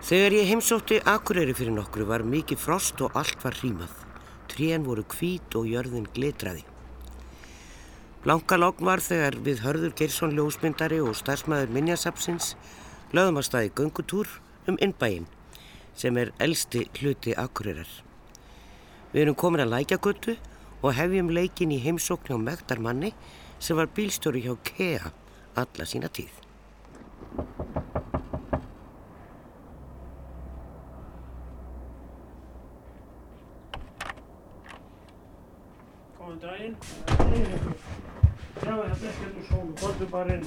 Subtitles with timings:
[0.00, 3.92] Þegar ég heimsótti Akureyri fyrir nokkru var mikið frost og allt var hrímað.
[4.50, 6.64] Trén voru hvít og jörðin glitraði.
[8.24, 12.54] Blankalogn var þegar við hörður Geirsson ljósmyndari og starfsmæður Minjasapsins
[13.16, 14.32] lögum að staði göngutúr
[14.68, 15.28] um innbæinn
[15.96, 17.88] sem er elsti hluti Akureyrar.
[19.12, 20.36] Við erum komin að lækjagötu
[20.80, 23.12] og hefjum leikin í heimsókn hjá Megdarmanni
[23.60, 25.12] sem var bílstjóri hjá KEA
[25.60, 26.32] alla sína tíð.
[36.18, 36.76] Góðan daginn.
[38.60, 39.72] Já, þetta er ekkert úr sólu.
[39.80, 40.46] Góðu bara inn.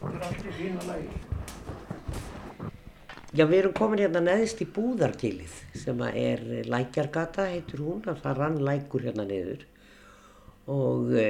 [0.00, 1.10] Það er allt í fína lagi.
[3.38, 8.40] Já, við erum komin hérna neðist í Búðargilið sem er Lækjargata heitur hún, að það
[8.40, 9.60] rann lækur hérna niður.
[10.74, 11.26] Og e,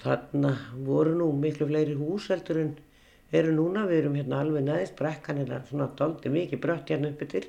[0.00, 0.54] þarna
[0.86, 2.72] voru nú miklu fleiri hús heldur en
[3.28, 7.28] eru núna, við erum hérna alveg neðist, brekkan er svona doldi mikið brött hérna uppi
[7.34, 7.44] til.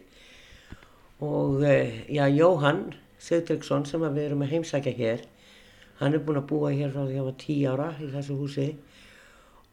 [1.24, 1.80] Og e,
[2.12, 5.28] já, Jóhann Sigtryggsson sem við erum að heimsækja hér,
[6.02, 8.42] hann er búinn að búa hér frá því að hann var tí ára í þessu
[8.44, 8.72] húsi.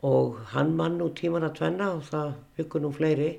[0.07, 3.33] Og hann mann nú tíman að tvenna og það byggur nú fleiri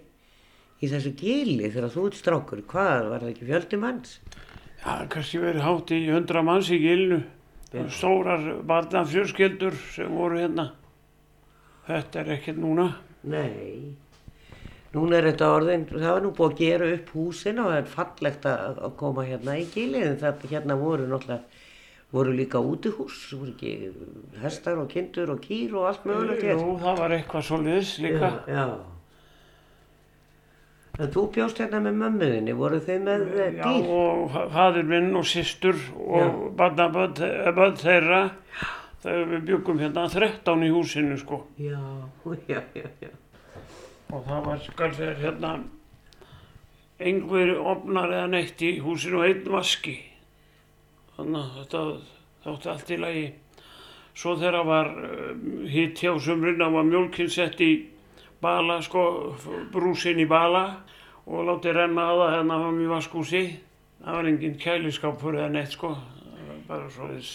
[0.84, 4.18] í þessu gili þegar þú ert strákur, hvað, var það ekki fjöldi manns?
[4.84, 7.22] Já, kannski verið hátt í hundra manns í gilnu.
[7.74, 7.84] Já.
[7.90, 10.74] Stórar barnafjörskildur sem voru hérna.
[11.88, 12.90] Þetta er ekkert núna.
[13.32, 13.96] Nei,
[14.94, 17.92] núna er þetta orðin, það var nú búið að gera upp húsin og það er
[17.94, 21.62] fallegt að koma hérna í gilið en það hérna voru náttúrulega,
[22.14, 23.94] voru líka útihús, voru ekki
[24.44, 26.44] hestar og kindur og kýr og allt mögulegt.
[26.52, 28.36] Jú, það var eitthvað svo liðs líka.
[28.44, 28.93] Já, já.
[31.02, 33.88] En þú bjóst hérna með mömmuðinni, voru þið með eh, Já, dýr?
[33.98, 37.24] og fa- faðir minn og systur og barnaböð
[37.82, 38.20] þeirra.
[39.04, 41.40] Þegar við byggum hérna 13 í húsinu sko.
[41.60, 41.80] Já,
[42.52, 43.10] já, já, já.
[44.14, 45.56] Og það var skal þeir hérna
[47.04, 49.96] einhverju opnar eða neitt í húsinu og einn vaski.
[51.18, 51.82] Þannig að þetta
[52.46, 53.26] þótti allt í lagi.
[54.14, 54.92] Svo þegar var
[55.74, 57.72] hitt hjá sumrin að var mjólkinn sett í
[58.44, 59.06] bala, sko,
[59.74, 60.66] brúsin í bala
[61.24, 63.44] og látið renna að það hérna fram í vaskúsi.
[64.04, 65.96] Það var engin kæliskapur eða neitt, sko.
[65.96, 67.34] Það bara svo þess.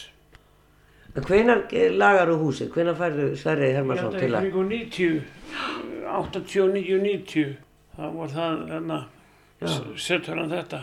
[1.19, 1.65] Hvenar
[1.97, 2.69] lagar þú húsið?
[2.75, 4.45] Hvenar færðu Sverri Ég Hermansson held til að að?
[4.45, 5.23] kringu 90,
[6.13, 7.57] 89-90,
[7.97, 8.99] það var það, hérna,
[9.97, 10.83] setur hann þetta.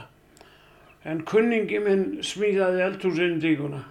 [1.06, 3.84] En kunningi minn smíðaði eldhúsindíkuna.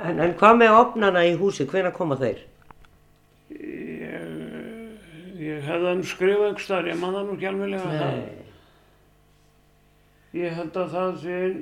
[0.00, 1.68] En, en hvað með opnana í húsi?
[1.68, 2.40] Hvenar koma þeir?
[3.52, 3.95] Ég,
[5.46, 8.16] Ég hefði hann skrifað ykkur starf, ég man það nú ekki alveglega að það.
[10.36, 11.58] Ég held að það fyrir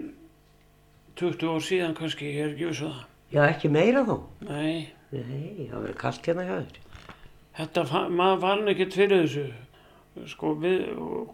[1.21, 3.11] 20 ár síðan kannski, ég er ekki viss að það.
[3.35, 4.17] Já, ekki meira þó?
[4.49, 4.79] Nei.
[5.15, 6.81] Nei, það verið kallt hérna hjá þér.
[7.55, 9.45] Þetta, maður fann ekkert fyrir þessu.
[10.31, 10.81] Sko, við,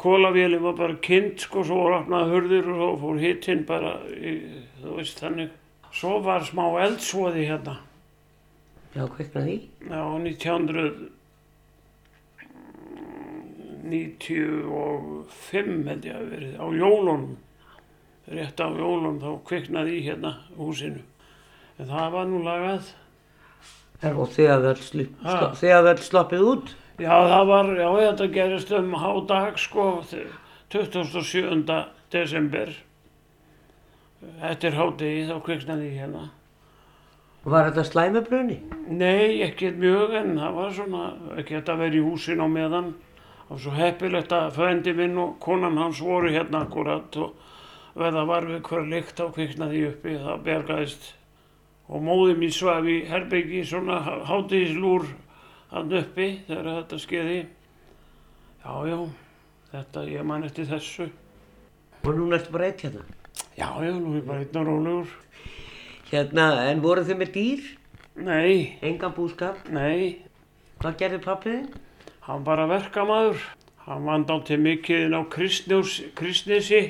[0.00, 4.34] kólavílið var bara kynnt, sko, svo rafnaði hörður og svo fór hittinn bara, í,
[4.80, 5.54] þú veist, þannig.
[5.96, 7.78] Svo var smá eldsvoði hérna.
[8.94, 9.66] Já, hvernig?
[9.84, 11.08] Já, 1900.
[13.84, 17.36] 95 held ég að verið á jólunum.
[18.30, 21.02] Rétt á jólunum þá kviknaði í hérna húsinu.
[21.80, 22.84] En það var nú lagað.
[24.10, 24.62] Og þegar
[25.60, 26.66] það er slappið út?
[27.00, 29.84] Já það var já þetta gerist um hádag sko
[30.72, 31.78] 27.
[32.12, 32.68] desember.
[34.44, 36.24] Eftir hádegi þá kviknaði í hérna.
[37.40, 38.58] Var þetta slæmabröðni?
[38.92, 41.04] Nei, ekki mjög en það var svona,
[41.40, 42.90] ekki þetta að vera í húsin á meðan.
[43.50, 47.32] Það var svo heppilegt að frendi minn og konan hans voru hérna akkurat og
[47.98, 51.08] veða var við hver lykt á kviknaði uppi, það bergaðist.
[51.90, 53.96] Og móði mín svaf í herbyggi svona
[54.28, 55.08] hátíðislúr
[55.72, 57.40] hann uppi þegar þetta skeiði.
[58.62, 58.96] Já, já,
[59.74, 61.10] þetta, ég man eftir þessu.
[62.06, 63.02] Og núna ertu bara eitt hérna.
[63.58, 65.18] Já, já, nú er bara einn og rólegur.
[66.14, 67.68] Hérna, en voru þið með dýr?
[68.30, 69.66] Nei, Engan búskap?
[69.74, 70.20] nei,
[70.80, 71.70] Hvað gerði pappiðin?
[72.30, 73.40] Hann var að verka maður.
[73.88, 76.82] Hann vann dátti mikið inn á Kristnesi.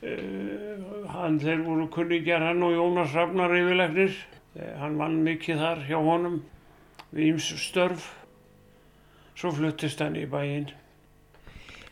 [0.00, 4.16] Uh, hann, þeir voru kunningjar hann og Jónas Ragnar yfirlegnir.
[4.56, 6.40] Uh, hann vann mikið þar hjá honum
[7.12, 8.08] við ímsu störf.
[9.38, 10.72] Svo fluttist hann í bæinn.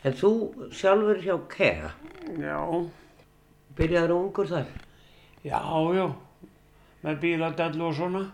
[0.03, 0.33] En þú
[0.75, 1.95] sjálfur hjá KEA,
[2.43, 2.59] Já,
[3.79, 4.67] byrjaður ungur þar?
[5.47, 5.63] já,
[5.95, 6.07] já.
[7.07, 8.27] Með bíladellu og svona.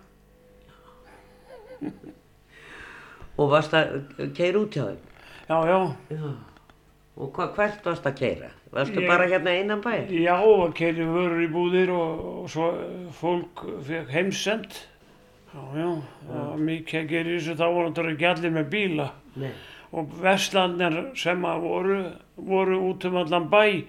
[3.38, 5.00] Og varst að keira út hjá þeim?
[5.48, 5.78] Já, já.
[6.14, 6.32] Já.
[7.14, 8.48] Og hva, hvert varst að keira?
[8.74, 9.92] Varstu Ég- bara hérna innan bæ?
[10.10, 14.80] Já, og keiri vörur í búðir og, og svo eh, fólk fekk heimsend.
[15.54, 15.90] Já, já,
[16.30, 19.12] var mikið að gera í þessu, þá voru náttúrulega ekki allir með bíla.
[19.38, 19.52] Nei.
[19.94, 21.96] og vestlandar sem að voru,
[22.34, 23.84] voru út um allan bæ.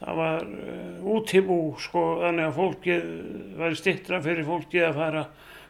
[0.00, 3.02] Það var uh, útibú sko þannig að fólkið
[3.58, 5.24] var stittra fyrir fólkið að fara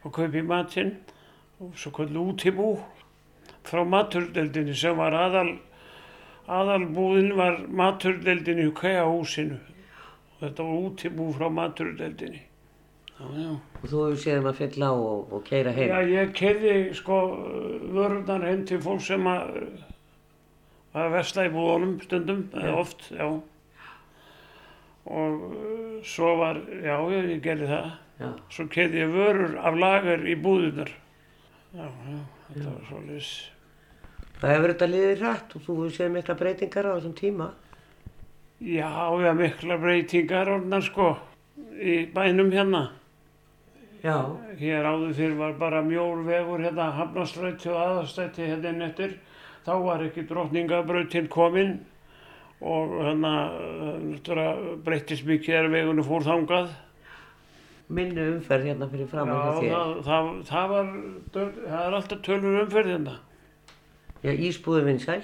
[0.04, 0.92] og kaupa í matinn
[1.58, 2.68] og svo kvöldu útibú
[3.70, 5.54] frá maturdeldinni sem var aðal,
[6.50, 12.42] aðalbúðin var maturdeldinni í kæahúsinu og þetta var útibú frá maturdeldinni.
[13.20, 13.52] Já, já.
[13.80, 15.92] Og þú hefur séð að fylla á og, og keira heim.
[15.92, 17.20] Já, ég kerði sko
[17.94, 19.50] vörðnar heim til fólk sem að
[20.94, 23.26] var að vesla í búðunum stundum, eða oft, já.
[25.10, 27.92] Og uh, svo var, já, ég gerði það.
[28.52, 30.90] Svo kerði ég vörur af lager í búðunar.
[31.72, 32.18] Já, já,
[32.48, 33.30] þetta var svolítið.
[34.40, 37.50] Það hefur þetta liðið rætt og þú hefur séð mikla breytingar á þessum tíma.
[38.60, 38.88] Já,
[39.20, 41.10] já, mikla breytingar orðnar sko
[41.80, 42.82] í bænum hérna.
[44.00, 44.16] Já.
[44.56, 49.18] Hér áður fyrir var bara mjór vegur hérna Hafnastrætti og aðastrætti hérna inn eftir.
[49.66, 51.78] Þá var ekki drottningabrautin kominn
[52.60, 53.32] og hérna
[54.06, 56.70] náttúrulega breyttist mikið þegar vegunni fór þangað.
[57.90, 59.72] Minni umferð hérna fyrir fram Já, að þér.
[59.74, 60.94] það, það, það var,
[61.34, 63.16] það er alltaf tölur umferð hérna.
[64.24, 65.22] Já, ísbúðu vinsæl.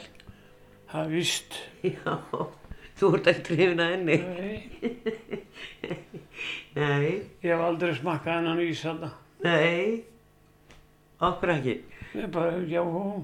[0.90, 1.56] Það er víst.
[1.84, 2.14] Já,
[2.96, 4.18] þú ert ekki hrifin að henni.
[4.24, 4.54] Nei,
[6.76, 7.06] Nei,
[7.40, 9.10] ég hef aldrei smakkað hennan ís hérna.
[9.44, 10.04] nei,
[11.24, 11.74] okkur ekki.
[12.16, 13.22] Ég bara, já, ó.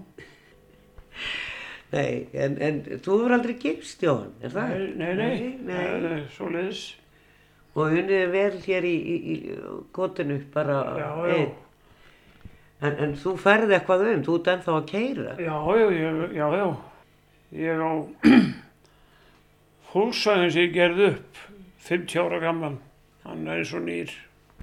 [1.93, 4.73] Nei, en, en þú hefur aldrei gifst, Jón, er það?
[4.73, 6.83] Nei, nei, nei, Nei, Það er svoleiðis.
[7.73, 9.37] Og unnið vel hér í, í, í
[9.97, 11.37] kotinu bara Já, já.
[11.37, 11.53] einn.
[12.82, 15.34] En, en þú ferði eitthvað um, þú ert ennþá að keira.
[15.38, 15.87] Já, já,
[16.34, 16.67] já, já.
[17.62, 17.93] Ég á
[19.93, 21.43] húsæðin sem ég gerði upp,
[21.87, 22.79] 50 ára gamlan.
[23.23, 24.11] Hann er og nýr.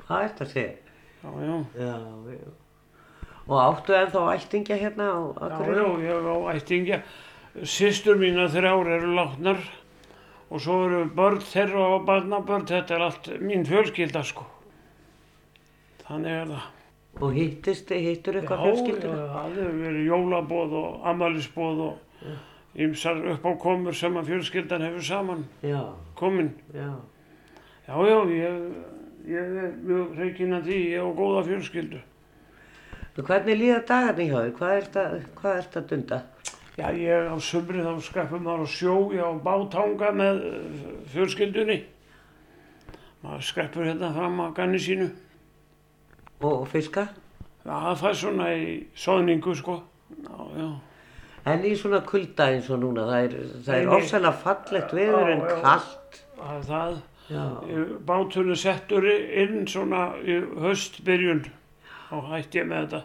[0.04, 0.96] Hvað er þetta að segja?
[1.24, 1.56] Já, já.
[1.80, 1.94] Já,
[2.34, 2.56] já.
[3.50, 5.86] Og áttu ennþá ættingja hérna á Já, Akureyri?
[6.06, 7.00] já, ég á ættingja.
[7.66, 9.62] Sistur mína þrjár eru látnar
[10.50, 12.68] og svo eru börn þeirra og barnabörn.
[12.70, 14.46] Þetta er allt mín fjölskylda, sko.
[16.04, 16.68] Þannig er það.
[17.20, 19.24] Og hittist, hittur Já, eitthvað já, fjölskylduna?
[19.34, 22.30] það hefur verið jólabóð og amalisbóð og
[22.80, 25.82] ymsar uppákomur sem að fjölskyldan hefur saman Já,
[26.16, 26.54] komin.
[26.74, 26.94] já.
[27.90, 28.60] Já, já, ég,
[29.28, 32.02] ég er mjög reykinn að því, ég á góða fjölskyldu.
[33.20, 34.52] Og Hvernig líða dagarni hjá þér?
[34.60, 36.20] Hvað ert að, hvað ert að dunda?
[36.80, 40.38] Já, ég á sumri þá skreppum maður á sjó, ég á bátanga með
[41.12, 41.80] fjölskyldunni.
[43.26, 45.10] Maður skreppur hérna fram á ganni sínu.
[46.40, 47.08] Og fiska?
[47.66, 49.82] Já, það fær svona í soðningu, sko.
[50.24, 50.70] Já, já.
[51.50, 53.36] En í svona kulda eins og núna, það er,
[53.76, 56.20] er ofsalega fallegt veður en kallt.
[56.40, 57.00] Það er það.
[57.30, 61.44] Er settur inn svona í höstbyrjun
[62.16, 63.02] og hætti ég með þetta.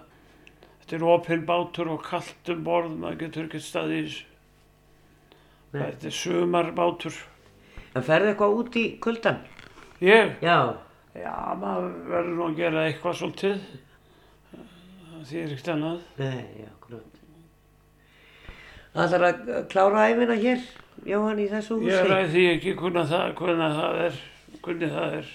[0.85, 4.25] Þetta er opinn bátur og kallt um borð, maður getur ekki staðið í þessu.
[5.75, 7.21] Þetta er sumarbátur.
[7.95, 9.39] en ferði eitthvað út í kuldan?
[10.05, 10.35] Ég?
[10.43, 10.77] Já,
[11.15, 13.61] Já, maður verður nú að gera eitthvað svolítið.
[14.55, 16.01] Það þýr ekkert annað.
[16.19, 17.21] nei, akkurat.
[18.95, 20.61] Það þarf að klára æfina hér,
[21.05, 21.91] Jóhann, í þessu húsi.
[21.93, 24.19] Ég ræði því ekki hvernig það, er,
[24.67, 25.33] hvernig það er.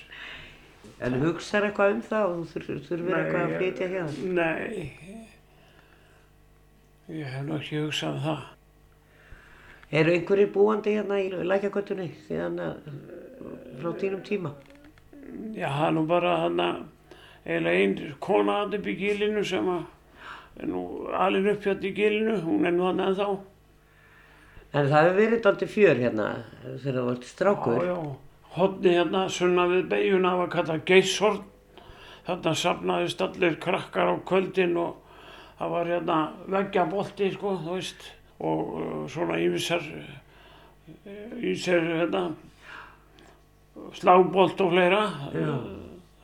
[1.00, 4.08] En hugsar eitthvað um það og þú þur- þurfir Nei, eitthvað að flytja hér?
[4.36, 4.92] Nei,
[7.20, 8.42] ég hef nú ekki hugsað um það.
[10.00, 12.90] Eru einhverjir búandi hérna í lækjagötunni síðan að,
[13.80, 14.52] frá tínum tíma?
[15.56, 16.82] Já, það er nú bara hann að
[17.46, 19.88] eiginlega einn kona að upp í gílinu sem að
[20.60, 20.84] er nú
[21.16, 23.28] alin upp hérna í gílinu, hún er nú hann ennþá.
[24.70, 26.26] En það hefur verið dálítið fjör hérna
[26.64, 27.78] þegar það vart strákur.
[27.80, 31.44] Já, já, hodni hérna sunna við beiguna var kallað geishorn.
[32.28, 35.00] Þarna safnaðist allir krakkar á kvöldin og
[35.58, 36.18] það var hérna
[36.54, 38.06] veggjabolti, sko, þú veist,
[38.40, 39.82] og uh, svona ímissar,
[41.40, 42.28] ímissar, hérna,
[43.98, 45.04] slagbolt og fleira.
[45.34, 45.54] Já.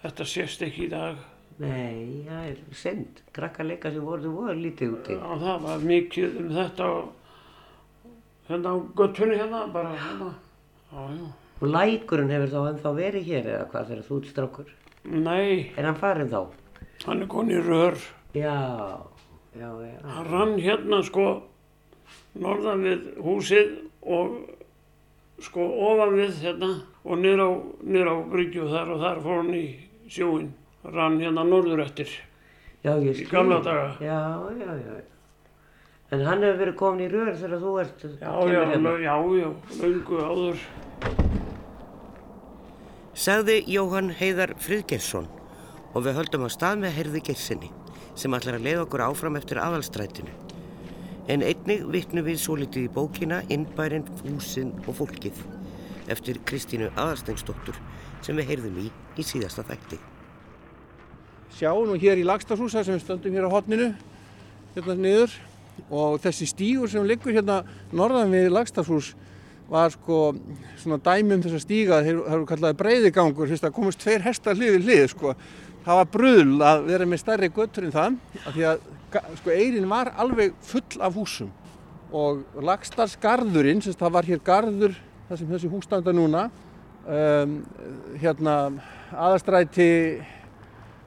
[0.06, 1.16] Þetta sést ekki í dag.
[1.58, 3.22] Nei, það er synd.
[3.36, 5.16] Krakkar leika sem voru, voru lítið úti.
[5.16, 6.90] Já, það var mikið um þetta
[8.50, 10.34] hérna á göttunni hérna, bara hérna.
[10.92, 11.32] Já, já.
[11.62, 14.74] Og lækurinn hefur þá ennþá verið hér eða hvað þegar þú ert strákur?
[15.06, 16.42] Nei, Er hann farin þá?
[17.06, 17.98] hann er konið rör.
[18.36, 18.56] Já,
[19.56, 20.00] já, já.
[20.04, 21.26] Hann rann hérna sko
[22.36, 23.72] norðan við húsið
[24.04, 24.36] og
[25.44, 26.70] sko ofan við hérna
[27.04, 27.50] og niður á,
[27.84, 29.66] niður á bryggju þar og þar fór hann í
[30.08, 30.48] sjóin.
[30.86, 32.10] Rann hérna norður eftir.
[32.86, 33.96] Já, Í gamla daga.
[34.00, 34.20] Já,
[34.62, 34.96] já, já.
[36.14, 38.92] En hann hefur verið komin í rör þegar þú ert Já, kemur já, hérna.
[39.02, 39.50] já, já,
[39.82, 40.60] löngu áður.
[43.16, 45.26] Sagði Jóhann Heiðar Friðgeirsson
[45.96, 47.72] og við höldum á stað með Heyrði Geirsinni
[48.16, 50.30] sem ætlar að leiða okkur áfram eftir aðalstrætinu.
[51.26, 55.40] En einnig vittnum við svo litið í bókina Innbærin, húsin og fólkið
[56.14, 57.80] eftir Kristínu Aðarsteinsdóttur
[58.26, 59.98] sem við heyrðum í í síðasta þætti.
[61.56, 63.90] Sjáum nú hér í Lagstafshúsa sem við stöndum hér á hotninu,
[64.76, 65.34] hérna niður
[65.90, 67.64] og þessi stígur sem liggur hérna
[67.96, 69.14] norðan við Lagstafshús
[69.70, 70.36] var sko
[70.78, 74.76] svona dæmi um þessa stíga, þeir eru kallaði breyðigangur, fyrst að komast tveir hestar hlið
[74.76, 75.34] við hlið sko.
[75.86, 78.86] Það var bröðl að vera með stærri göttur en það, af því að
[79.40, 81.52] sko eirin var alveg full af húsum.
[82.16, 84.96] Og Lagstarsgarðurinn, það var hér garður,
[85.30, 86.46] það sem þessi hús standa núna,
[87.08, 87.58] um,
[88.22, 88.56] hérna
[89.12, 89.90] aðastræti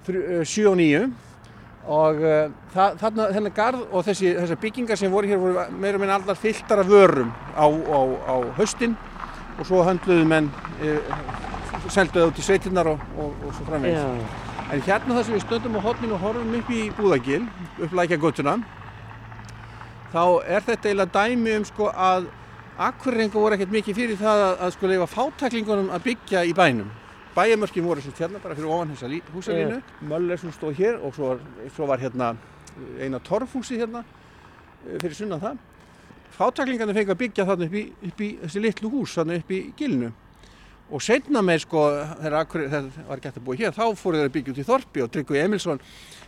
[0.08, 1.08] 7 og 9
[1.88, 6.18] og uh, þarna þennan garð og þessi, þessar byggingar sem voru hér voru meira meina
[6.18, 8.96] allar fylltar af vörum á, á, á höstin
[9.58, 10.50] og svo höndluðu menn
[10.84, 11.16] uh,
[11.88, 14.46] selduðu út í sveitinnar og, og, og svo framvegis.
[14.68, 17.44] En hérna það sem við stöndum á hodninu og horfum upp í Búðagil,
[17.80, 18.58] upp lækjagötuna,
[20.12, 22.26] þá er þetta eiginlega dæmi um sko að
[22.88, 26.92] akkurrengu voru ekkert mikið fyrir það að, að sko leifa fátaklingunum að byggja í bænum.
[27.32, 29.80] Bæjarmörkin voru sem hérna bara fyrir ofan húsalínu.
[30.12, 31.32] Möller sem stóð hér og svo
[31.72, 35.64] svo var hérna eh, eina torfhúsi hérna eh, fyrir sunnan það.
[36.36, 39.64] Fátaklingarnir fengið að byggja þarna upp í, upp í þessi litlu hús þarna upp í
[39.80, 40.12] gilnu
[40.88, 41.84] og setna með sko
[42.22, 45.04] þegar það var gætt að búa hér þá fóru þeir að byggja út í Þorpi
[45.04, 45.82] og Tryggvi Emilsson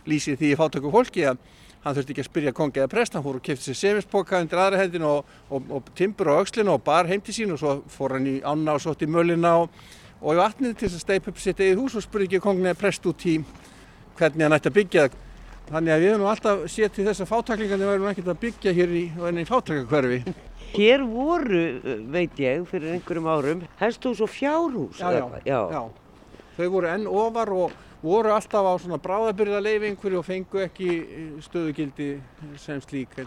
[0.09, 1.41] lýsið því í fátöku fólki að
[1.81, 4.59] hann þurfti ekki að spyrja kongi eða prest, hann fór og kefti sér semispoka undir
[4.61, 7.79] aðra hendin og, og, og timbur á aukslinu og bar heim til sín og svo
[7.89, 9.73] fór hann í ána og sótt í mölina og
[10.21, 12.79] og í vatnið til að steipa upp sitt eigið hús og spurði ekki kongin eða
[12.83, 13.39] prest út í
[14.19, 15.07] hvernig hann ætti að byggja.
[15.71, 18.93] Þannig að við hefum alltaf séð til þess að fátaklingarnir væri ekkert að byggja hér
[18.93, 20.19] í, í fátakakverfi.
[20.71, 21.61] Hér voru,
[22.13, 25.01] veit ég, fyrir einhverjum árum, hesthús og fjárhús.
[25.01, 25.11] Já,
[25.43, 25.81] já, já.
[26.55, 30.95] Þau voru enn ofar og voru alltaf á svona bráðabyrðarleif einhverju og fengu ekki
[31.43, 32.07] stöðugildi
[32.61, 33.17] sem slík.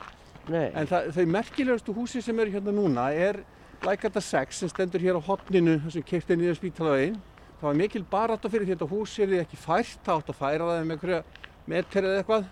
[0.49, 0.71] Nei.
[0.73, 3.43] En það, þau merkilegustu húsi sem eru hérna núna er
[3.85, 7.21] Lækata 6 sem stendur hér á hotninu þessum keiptið niður spítalavegin.
[7.61, 10.71] Það var mikil barátt fyrir þetta hús er þið ekki fært, það átt að færa
[10.71, 11.21] það með einhverja
[11.69, 12.49] meter eða eitthvað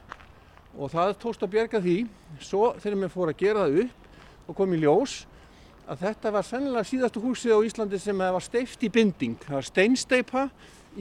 [0.73, 1.99] og það tókst að bjerga því.
[2.45, 4.02] Svo þegar maður fór að gera það upp
[4.53, 5.23] og kom í ljós
[5.91, 9.37] að þetta var sennilega síðastu húsið á Íslandi sem var steift í binding.
[9.43, 10.45] Það var steinsteipa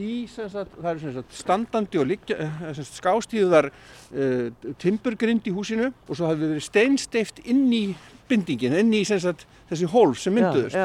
[0.00, 6.48] í sagt, sagt, standandi og liggja, eh, skástíðar uh, timburgrind í húsinu og svo hafði
[6.54, 7.82] verið steinsteift inn í
[8.30, 10.78] bindingin, inn í sagt, þessi hólf sem mynduðust.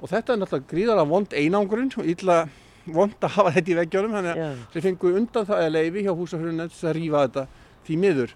[0.00, 2.42] og þetta er náttúrulega gríðarlega vond einangurinn og illa
[2.84, 6.12] vond að hafa þetta í veggjónum þannig að þeir fengu undan það að leifi hjá
[6.18, 7.44] húsafjörðunum að rýfa þetta
[7.86, 8.34] því miður.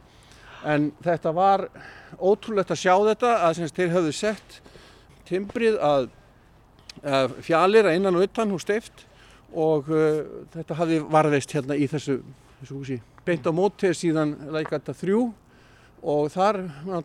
[0.68, 1.66] En þetta var
[2.16, 4.58] ótrúlegt að sjá þetta að semst, þeir hafðu sett
[5.28, 6.08] timbrið að,
[7.04, 9.04] að fjalir að innan og utan hús steift
[9.52, 10.22] og uh,
[10.54, 12.18] þetta hafði varðveist hérna í þessu,
[12.60, 12.98] þessu húsi.
[13.28, 15.28] Beint á mótið síðan lækata þrjú
[16.08, 16.62] og þar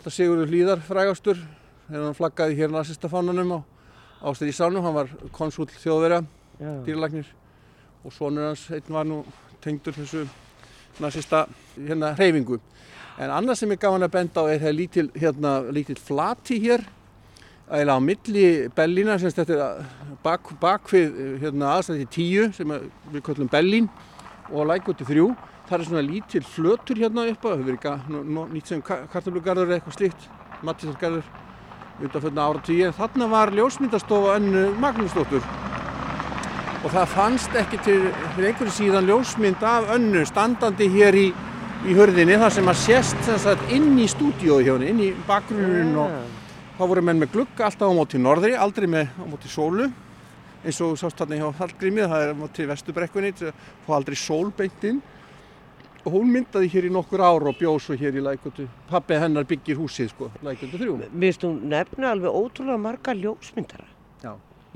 [0.07, 1.39] Sigurður Hlýðar frægastur
[1.88, 3.60] þegar hann flaggaði hér nazistafánanum á
[4.24, 6.22] Ástæði Sánum, hann var konsúl þjóðverja,
[6.86, 7.27] dýralagnir
[8.03, 9.17] og svonur hans einn var nú
[9.63, 10.24] tengdur þessu
[11.01, 11.45] nazista
[11.77, 12.59] hérna hreyfingu.
[13.21, 16.59] En annað sem ég gaf hann að benda á er það lítil, hérna, lítil flati
[16.63, 16.85] hér
[17.73, 22.73] eiginlega á milli Bellina, semst þetta er bak, bakvið hérna, aðstæði tíu sem
[23.13, 23.89] við kallum Bellin
[24.51, 25.31] og lækoti þrjú.
[25.69, 29.79] Það er svona lítil flötur hérna upp á, það hefur verið nýtt sem kartablugarður eða
[29.79, 30.27] eitthvað slíkt,
[30.62, 31.31] mattisargarður
[32.01, 35.73] undanfjörna ára tíu en þarna var ljósmyndastofa önnu Magnúsdóttur
[36.83, 41.27] og það fannst ekki til einhverju síðan ljósmynd af önnu standandi hér í,
[41.87, 45.95] í hörðinni þar sem að sést sagt, inn í stúdíói hjá henni, inn í bakgrunin
[46.03, 46.17] og
[46.75, 49.87] þá voru menn með glugga alltaf á móti norðri, aldrei með á móti sólu.
[50.63, 53.33] Eins og sást þarna hjá Hallgrímið, það er á móti vestubrekkunni,
[53.83, 55.01] þá aldrei sólbeint inn.
[56.03, 59.47] Og hún myndaði hér í nokkur ár og bjóð svo hér í Lækvöldu pappi hennar
[59.47, 63.92] byggir húsið sko, Lækvöldu 3 Mér finnst hún nefna alveg ótrúlega marga ljósmyndara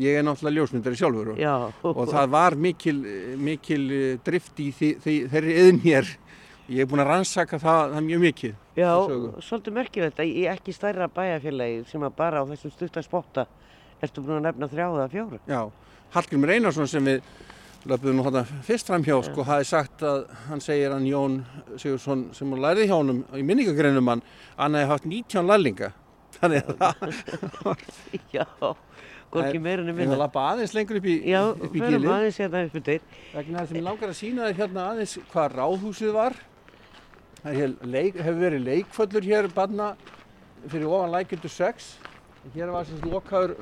[0.02, 2.98] ég er náttúrulega ljósmyndari sjálfur og, og það var mikil,
[3.42, 6.16] mikil eh, drift í því, því, þeirri yðin hér.
[6.68, 8.90] Ég hef búin að rannsaka það, það mjög mikið Já,
[9.48, 13.46] svolítið merkilegt að ég ekki stærra bæjarfélagi sem að bara á þessum stuttaspotta
[14.04, 15.62] ertu búin að nefna þrjáða fjóru Já,
[16.12, 17.22] Hallgrimur Einarsson sem við
[17.88, 21.40] löpuðum nú hérna fyrst fram hjá sko, hafi sagt að hann segir hann Jón
[21.78, 24.24] Sigursson sem hún læriði hjá hann í minningagreinum hann,
[24.58, 25.92] hann hefði haft 19 lærlinga.
[26.38, 27.86] Þannig að það
[28.36, 28.46] Já,
[29.32, 32.40] hvorki meirinni minna Ég var lappa aðeins lengur upp í, Já, upp í fyrir aðeins
[32.42, 35.58] hérna upp í deitt vegna þess að ég langar að sína þér hérna aðeins hvað
[35.58, 36.38] ráðhúsið var.
[37.42, 39.90] Það hefur verið leikföllur hér banna
[40.68, 41.90] fyrir ofan lækjöldu 6
[42.56, 43.56] hér var þess að lokaður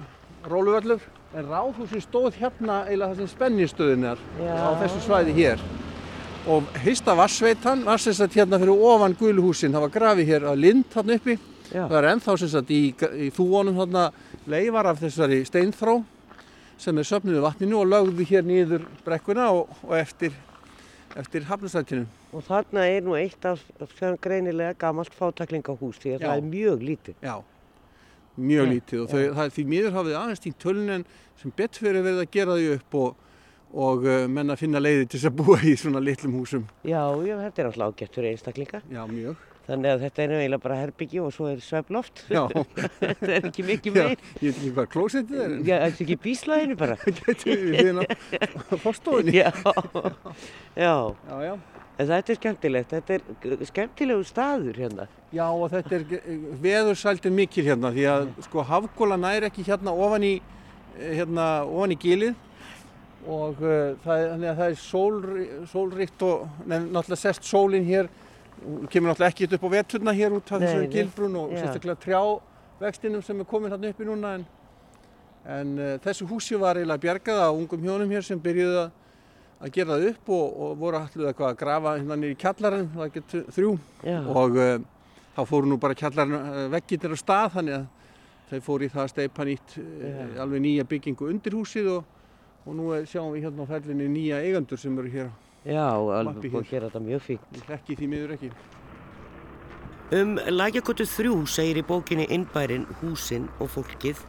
[0.49, 1.07] róluvöllur.
[1.35, 2.83] En ráðhúsin stóð hérna
[3.17, 5.63] sem spennistöðin er á þessu svæði hér.
[6.47, 10.61] Og Hista Vassveitan var sem sagt hérna fyrir ofan guluhúsin, það var grafið hér að
[10.61, 11.37] lind þarna uppi.
[11.73, 11.87] Já.
[11.89, 12.81] Það er ennþá sagt í,
[13.25, 14.03] í þúanum þarna
[14.49, 15.99] leifar af þessari steinþró
[16.81, 20.35] sem er söfnuð við vatninu og lögðu hér niður brekkuna og, og eftir,
[21.15, 22.05] eftir hafnastættinu.
[22.35, 23.63] Og þarna er nú eitt af
[23.97, 26.27] sem greinilega gamalt fátaklingahús því að Já.
[26.27, 27.19] það er mjög lítið.
[27.23, 27.35] Já,
[28.35, 31.07] mjög Já, lítið og þau, það er því miður hafið aðeins í tölun en
[31.41, 33.25] sem betur fyrir verið að gera því upp og,
[33.87, 36.69] og uh, menn að finna leiði til þess að búa í svona litlum húsum.
[36.83, 38.83] Já, já, þetta er alltaf ágætt fyrir einstaklinga.
[38.91, 39.51] Já, mjög.
[39.65, 42.21] Þannig að þetta er eiginlega bara herbyggi og svo er svefloft.
[42.29, 42.43] Já,
[43.01, 44.25] þetta er ekki mikið já, meir.
[44.37, 46.97] ég veit ekki hvað klósettið er Já, þetta er ekki bíslaðinu bara.
[47.21, 49.39] þetta er við hérna fórstofunni.
[49.39, 49.49] já,
[50.77, 50.93] já.
[51.25, 51.55] Já, já.
[51.95, 52.93] En þetta er skemmtilegt.
[52.93, 55.07] Þetta er skemmtilegu staður hérna.
[55.33, 60.27] Já og þetta er veðursæltin mikil hérna því að sko hafgóla næri ekki hérna ofan
[60.27, 60.35] í,
[60.99, 62.35] eh, hérna, ofan í gilið
[63.25, 65.15] og uh, það, er, það er sól,
[65.71, 68.11] sólríkt og nefn, náttúrulega sest sólinn hér
[68.63, 73.23] og kemur náttúrulega ekki upp á veturna hér út af þessari gilbrún og sérstaklega trjávextinum
[73.25, 74.45] sem er komin hérna uppi núna en,
[75.57, 78.93] en uh, þessu húsi var eiginlega bjargað á ungum hjónum hér sem byrjuðu að
[79.55, 83.13] að gera það upp og, og voru allir eitthvað að grafa hérna í kjallarinn, það
[83.13, 83.69] getur þrjú.
[84.03, 84.17] Já.
[84.27, 84.73] og uh,
[85.37, 87.85] þá fóru nú bara kjallarinn uh, veggirnir á stað þannig að
[88.49, 89.77] þau fóru í það að steipa nýtt
[90.43, 92.11] alveg nýja byggingu undir húsið og,
[92.65, 95.31] og nú er, sjáum við hérna á ferlinni nýja eigendur sem eru hér
[95.65, 97.45] Já, alveg búið að gera þetta mjög fínt.
[97.57, 98.49] í hrekki því miður ekki.
[100.13, 104.19] Um Lækjakotu 3 segir í bókinni innbærin, húsin og fólkið.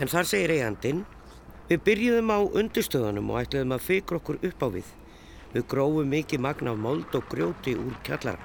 [0.00, 1.02] En þar segir eigandinn,
[1.68, 4.88] við byrjuðum á undirstöðunum og ætluðum að fikra okkur upp á við.
[5.52, 8.40] Við grófum mikið magna af mold og grjóti úr kjallara.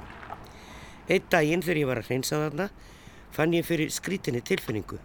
[1.08, 2.68] Einn daginn þegar ég var að hreinsa þarna
[3.32, 5.00] fann ég fyrir skrítinni tilfinningu.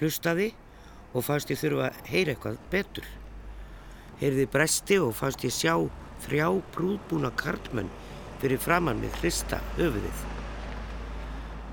[0.00, 0.50] Hlustaði
[1.14, 3.06] og fannst ég þurfa að heyra eitthvað betur.
[4.18, 5.76] Heyrði bresti og fannst ég sjá
[6.26, 7.90] þrjá brúðbúna karlmenn
[8.40, 10.24] fyrir framann með hrista höfuðið.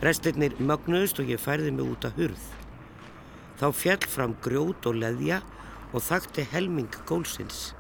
[0.04, 2.48] Brestirnir mögnuðust og ég færði mig út að hurð.
[3.60, 5.40] Þá fjall fram grjót og leðja
[5.94, 7.72] og þakti helming gólsins.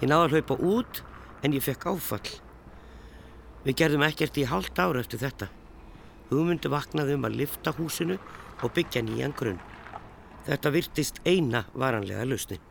[0.00, 1.02] Ég náði að hlaupa út
[1.44, 2.32] en ég fekk áfall.
[3.66, 5.48] Við gerðum ekkert í hálft ára eftir þetta.
[6.30, 8.18] Hugmyndu vaknaði um að lifta húsinu
[8.62, 9.62] og byggja nýjan grunn.
[10.46, 12.62] Þetta virtist eina varanlega lausnin.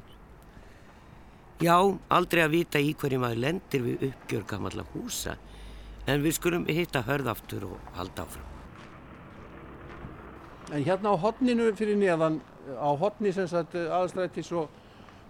[1.63, 1.77] Já,
[2.11, 5.37] aldrei að vita í hverju maður lendir við uppgjör gamalla húsa,
[6.07, 8.49] en við skulum hitta hörð aftur og halda áfram.
[10.73, 12.41] En hérna á hotninu fyrir neðan,
[12.75, 14.67] á hotni sem sagt aðstrættis og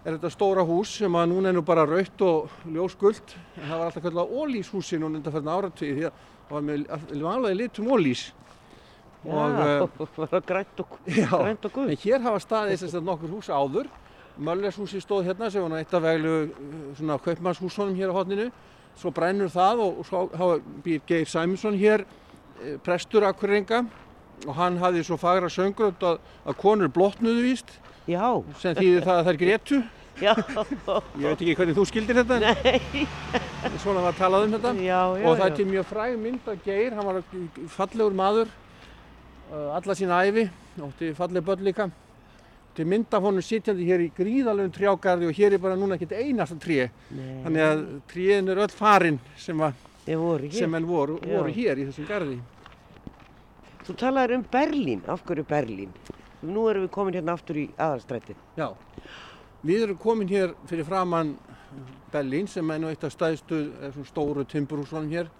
[0.05, 3.35] er þetta stóra hús sem að núna er nú bara raut og ljósguld.
[3.57, 7.23] En það var alltaf kallað ólíshúsi núna undan fyrir áratvíði því að það var með
[7.25, 8.25] vanlega litum ólís.
[9.25, 9.85] Og, eh,
[10.15, 11.89] það var grænt og, Já, og guð.
[11.89, 13.89] en hér hafa staðið sem sagt nokkur hús áður.
[14.39, 16.33] Möllershúsi stóð hérna sem var eitt af veglu
[16.97, 18.49] svona kaupmannshúsunum hér á hotninu.
[18.95, 20.49] Svo brennur það og, og svo
[20.83, 22.05] býr Geir Sæmundsson hér,
[22.63, 23.85] eh, prestur akkurrenga
[24.47, 29.19] og hann hafði svo fagra söngur að, að konur blotnuðu víst Já, sem þýðir það
[29.19, 29.79] að þær grétu.
[30.21, 33.07] já, Ég veit ekki hvernig þú skildir þetta, nei,
[33.83, 34.71] svona var talað um þetta.
[34.79, 35.25] já, já.
[35.27, 37.19] og það er til mjög fræg mynd af Geir, hann var
[37.73, 38.47] fallegur maður
[39.51, 40.45] uh, alla sína æfi,
[40.79, 41.89] ótti falleg börn líka.
[42.75, 46.11] Til mynd af honum sitjandi hér í gríðalöfum trjágarði og hér er bara núna ekkert
[46.19, 46.89] einasta tré.
[47.15, 49.61] Nei, Þannig að tréin er öll farin sem,
[50.51, 51.37] sem enn voru, Já.
[51.37, 52.39] voru hér í þessum garði.
[53.85, 55.93] Þú talaður um Berlín, af hverju Berlín?
[56.43, 58.35] Nú erum við komin hérna aftur í aðalstrætið.
[58.59, 58.67] Já,
[59.65, 61.35] við erum komin hér fyrir framann
[62.11, 63.61] Berlín sem er nú eitt af stæðstu,
[63.93, 65.31] svona stóru timburhúsunum hér.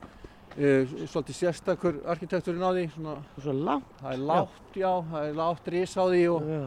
[0.55, 3.89] Uh, svolítið sérstakur arkitekturinn á því, svona, Og svo langt.
[3.99, 6.61] það er lágt, já, það er lágt ris á því og, Já,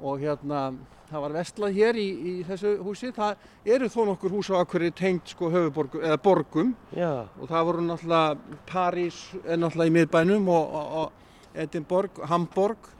[0.00, 0.62] og hérna
[1.06, 3.12] það var vestlað hér í, í þessu húsi.
[3.14, 6.74] Það eru þó nokkur hús á akkurir tengt sko höfuborgum eða borgum.
[6.96, 12.92] Já, og það voru náttúrulega París er náttúrulega í miðbænum og, og, og Edinborg, Hamburg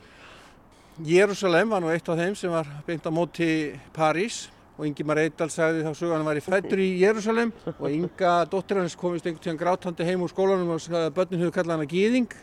[1.05, 3.49] Jérúsalem var nú eitt af þeim sem var beint á móti
[3.93, 4.47] París.
[4.77, 8.97] Og Ingimar Eidal sagði þá sögur hann væri fættur í Jérúsalem og Inga dóttir hans
[8.97, 12.37] komist einhvern tíðan grátandi heim úr skólanum og sagði að börnin höfðu kallað hana Gýðing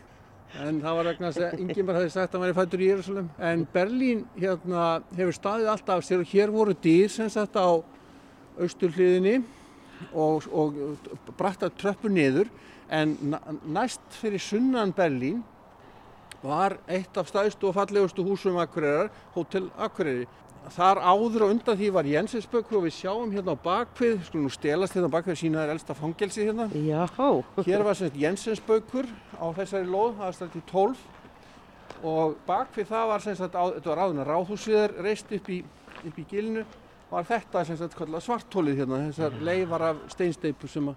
[0.62, 3.64] en það var vegna að Ingimar hefði sagt að hann væri fættur í Jérúsalem en
[3.74, 4.84] Berlín hérna
[5.18, 7.82] hefur staðið alltaf af sér og hér voru dýr sem sagt á
[8.62, 9.40] austurhliðinni
[10.12, 10.78] og, og
[11.40, 12.52] bratta tröppur niður
[12.94, 13.16] en
[13.66, 15.42] næst fyrir sunnan Berlín
[16.44, 20.28] var eitt af stæðstu og fallegustu húsum Akureyrar, Hótel Akureyri.
[20.72, 24.52] Þar áður og undan því var Jensensbökkur og við sjáum hérna á bakvið, skulum nú
[24.54, 26.70] stelast hérna á bakvið sína er elsta fangelsi hérna.
[26.72, 27.04] já,
[27.68, 31.04] Hér var semst Jensensbökkur á þessari lóð, það var stætt í 12
[32.04, 35.60] og bakvið það var semst að, þetta var áðurna ráðhúsið er reist upp í,
[36.08, 36.66] upp í gilinu,
[37.12, 40.96] var þetta semst að svartólið hérna, þessar leifar af steinsteipu sem að,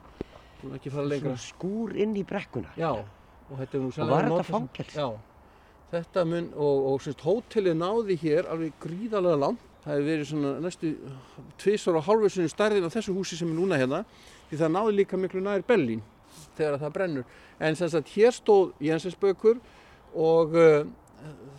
[0.63, 1.35] þú ekki fara lengra.
[1.37, 2.71] svona skúr inn í brekkuna.
[2.79, 4.99] Já, og Og var þetta fangelsi?
[4.99, 5.11] Já,
[5.93, 9.63] þetta mun og, og semst hótelið náði hér alveg gríðarlega langt.
[9.87, 10.93] Það hefur verið svona næstu
[11.63, 14.01] tvisvar og hálfur sinni stærðin á þessu húsi sem er núna hérna
[14.49, 16.03] því það náði líka miklu nær Berlín
[16.57, 17.27] þegar það brennur.
[17.63, 19.61] En sem sagt hér stóð Jensensbökur
[20.17, 20.89] og uh,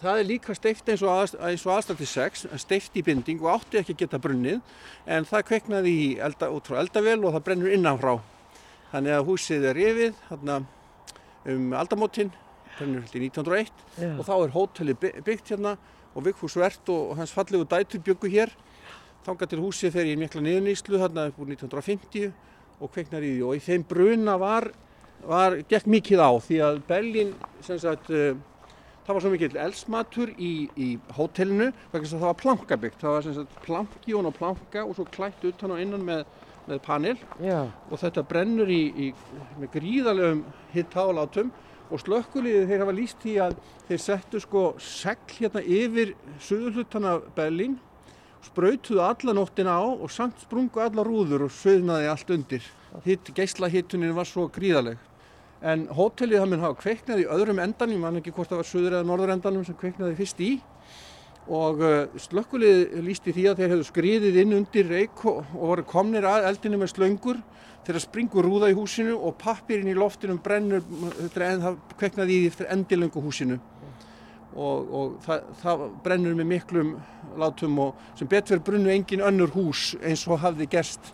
[0.02, 3.54] það er líka steift eins og, að, eins og aðstætti 6, steift í binding og
[3.56, 4.60] átti ekki að geta brunnið
[5.08, 8.18] en það kveiknaði í elda, út frá eldavél og það brennur innanfrá.
[8.92, 10.62] Þannig að húsið er hérna,
[11.48, 12.32] um aldamótin,
[12.80, 14.10] brennur held í 1901 Já.
[14.20, 15.76] og þá er hótelið by- byggt hérna
[16.16, 18.50] og Vigfús Vert og og hans fallegu dætur byggu hér.
[19.28, 22.32] Þangað til húsið fer í mikla niðurnýslu þarna upp úr 1950
[22.80, 23.42] og kveiknar í því.
[23.44, 24.70] Og í þeim bruna var,
[25.28, 27.34] var gekk mikið á því að Berlín
[27.66, 28.38] sem sagt uh,
[29.06, 30.88] það var svo mikill elsmatur í, í
[31.18, 33.00] hótelinu vegna það var plankabyggt.
[33.04, 36.24] Það var sem sagt planki og planka og svo klætt utan og innan með,
[36.68, 37.18] með panel.
[37.44, 37.62] Já,
[37.92, 39.14] og þetta brennur í, í
[39.60, 41.52] með gríðalegum hitt álátum
[41.88, 47.78] og slökkuliðið þeir hafa líst því að þeir settu sko segl hérna yfir suðurhlutana Berlín
[48.46, 52.66] sprautuðu alla nóttina á og samt sprungu alla rúður og söðnaði allt undir.
[53.06, 54.98] Hitt, geislahittunin var svo gríðaleg.
[55.62, 58.70] En hótelið það mun hafa kveiknað í öðrum endanum, ég man ekki hvort það var
[58.70, 60.52] söður eða norður endanum sem kveiknaði fyrst í
[61.48, 65.86] og uh, slökkulið lísti því að þeir hefðu skriðið inn undir reik og, og voru
[65.88, 67.40] komnir að eldinu með slöngur
[67.88, 70.84] þegar springur rúða í húsinu og pappirinn í loftinum brennur,
[71.22, 73.60] þetta er en það kveiknaði í því eftir endilöngu húsinu
[74.58, 76.92] og, og það, það brennur með miklum
[77.38, 81.12] látum og sem betur brunnu engin önnur hús eins og hafði gerst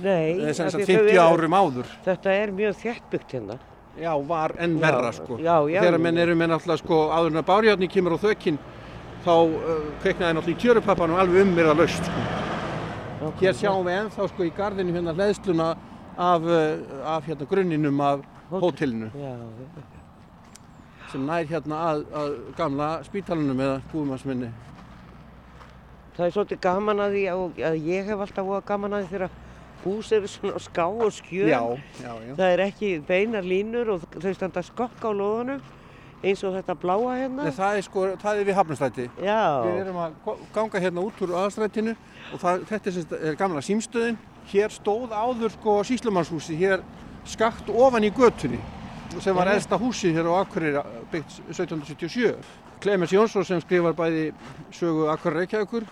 [0.00, 1.90] nei, eh, því þau 50 eru- árum áður.
[2.04, 3.58] Þetta er mjög þéttbyggt hérna.
[3.96, 5.38] Já, var enn Já, verra sko.
[5.40, 5.80] já, já.
[5.80, 8.58] Þegar menn eru með náttúrulega sko áður en að bárjárni kemur á þökinn
[9.24, 12.26] þá uh, kveiknaði náttúrulega í kjörupappanum alveg ummyrða laust sko.
[13.40, 15.70] Hér sjáum við ennþá sko í gardinu hérna hleðsluna
[16.16, 18.60] af, uh, af hérna grunninum af Hótel.
[18.60, 19.10] hótelinu
[21.10, 24.50] sem nær hérna að, að gamla spítalunum eða búðumarsminni.
[26.16, 29.12] það er svolítið gaman að því að, að ég hef alltaf voða gaman að því
[29.14, 29.30] þegar
[29.84, 31.48] hús eru svona ská og skjör.
[31.48, 31.60] Já,
[32.02, 32.34] já, já.
[32.34, 35.60] Það er ekki beinar línur og þau standa skokka á lóðunum
[36.24, 37.44] eins og þetta bláa hérna.
[37.44, 39.04] Nei, það er sko, það er við Hafnarstræti.
[39.18, 39.42] Við Já,
[39.82, 40.16] erum að
[40.54, 41.94] ganga hérna út úr aðastrætinu
[42.32, 44.18] og það, þetta er, er gamla símstöðin.
[44.46, 46.82] Hér stóð áður sko síslumannshúsi, hér
[47.26, 48.60] skakt ofan í götunni
[49.20, 49.56] sem var Já.
[49.56, 50.82] elsta húsið hér á Akureyri
[51.12, 52.36] byggt 1777.
[52.82, 54.28] Clemens Jónsson sem skrifar bæði
[54.74, 55.86] sögu Akureyri Reykjavíkur,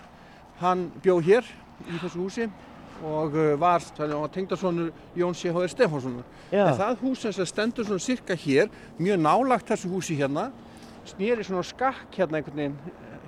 [0.61, 1.47] hann bjó hér
[1.89, 2.47] í þessu húsi
[3.03, 3.83] og uh, var,
[4.31, 5.67] tengdarsonur Jón C.H.R.
[5.67, 6.23] Stefánssonar.
[6.51, 10.51] já, En það hús sem stendur svona cirka hér, mjög nálagt þessu húsi hérna,
[11.05, 12.77] snýri svona skakk hérna einhvern veginn,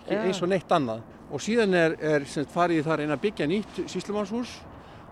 [0.07, 0.21] Já.
[0.23, 1.01] eins og neitt annað.
[1.27, 4.53] Og síðan er, er farið reyna að byggja nýtt síslumannshús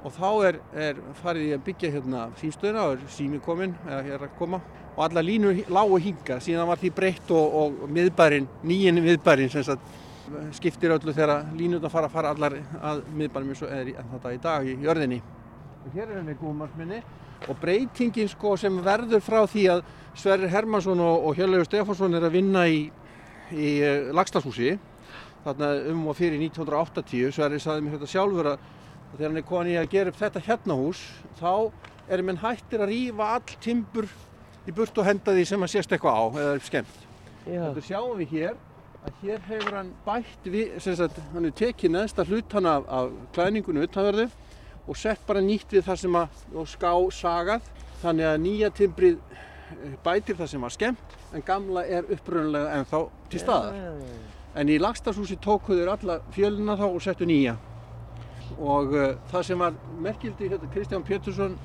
[0.06, 4.02] og þá er, er farið í að byggja hérna símstöðina og er sími kominn, eða
[4.06, 4.60] hér að koma.
[4.96, 9.66] Og alla línur lágu hinga, síðan var því breytt og, og miðbærin, nýjinn miðbærin sem
[9.66, 9.82] sagt,
[10.58, 14.32] skiptir öllu þegar línurna fara að fara allar að miðbærum eins og er í- þetta
[14.34, 15.20] í dag í jörðinni.
[15.86, 17.02] Og hér erum við Gúmarsminni
[17.52, 19.84] og breytingin sko sem verður frá því að
[20.18, 22.80] Sverrir Hermansson og, og Hjörleifur Stefánsson er að vinna í,
[23.54, 24.78] í uh, Lagstashúsi
[25.46, 28.64] þarna um og fyrir 1980 Sverrir saði mér þetta sjálfur að
[29.16, 31.02] að þegar hann er komin í að gera upp þetta hérna hús
[31.40, 31.52] þá
[32.12, 34.08] erum menn hættir að rífa all timbur
[34.66, 36.98] í burt og henda því sem að sést eitthvað á eða er skemmt.
[37.46, 38.58] Þetta sjáum við hér
[39.06, 43.14] að hér hefur hann bætt við, sem sagt, hann er tekið neðsta hlutan af, af
[43.38, 44.28] klæningunum utanverðu
[44.86, 47.70] og sett bara nýtt við það sem að, og ská sagað,
[48.02, 53.06] þannig að nýja timbrið eh, bætir það sem var skemmt en gamla er upprunnulega ennþá
[53.32, 53.80] til staðar.
[54.56, 57.56] En í Lagstafshúsi tókuður alla fjöluna þá og settu nýja.
[58.60, 61.58] Og uh, það sem var merkildi hérna Kristján Pétursson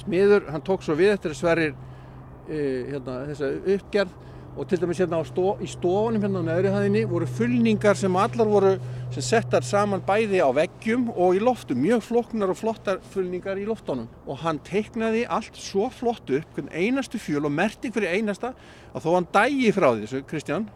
[0.00, 4.18] smiður, hann tók svo við eftir að sverir uh, hérna, þessa uppgerð
[4.52, 8.50] og til dæmis hérna stó, í stofunum hérna á neðri hæðinni voru fullningar sem allar
[8.50, 8.72] voru
[9.14, 13.64] sem settar saman bæði á veggjum og í loftum, mjög flóknar og flottar fullningar í
[13.68, 14.10] loftunum.
[14.28, 18.52] Og hann teiknaði allt svo flott upp einastu fjöl og merti hverju einasta
[18.92, 20.68] að þó hann dægi frá þessu, Kristján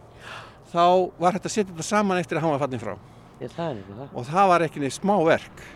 [0.71, 2.97] þá var hægt að setja þetta saman eftir að hann var fallin frá
[3.39, 4.13] já, það er eitthvað.
[4.13, 5.67] og það var ekki neitt smá verk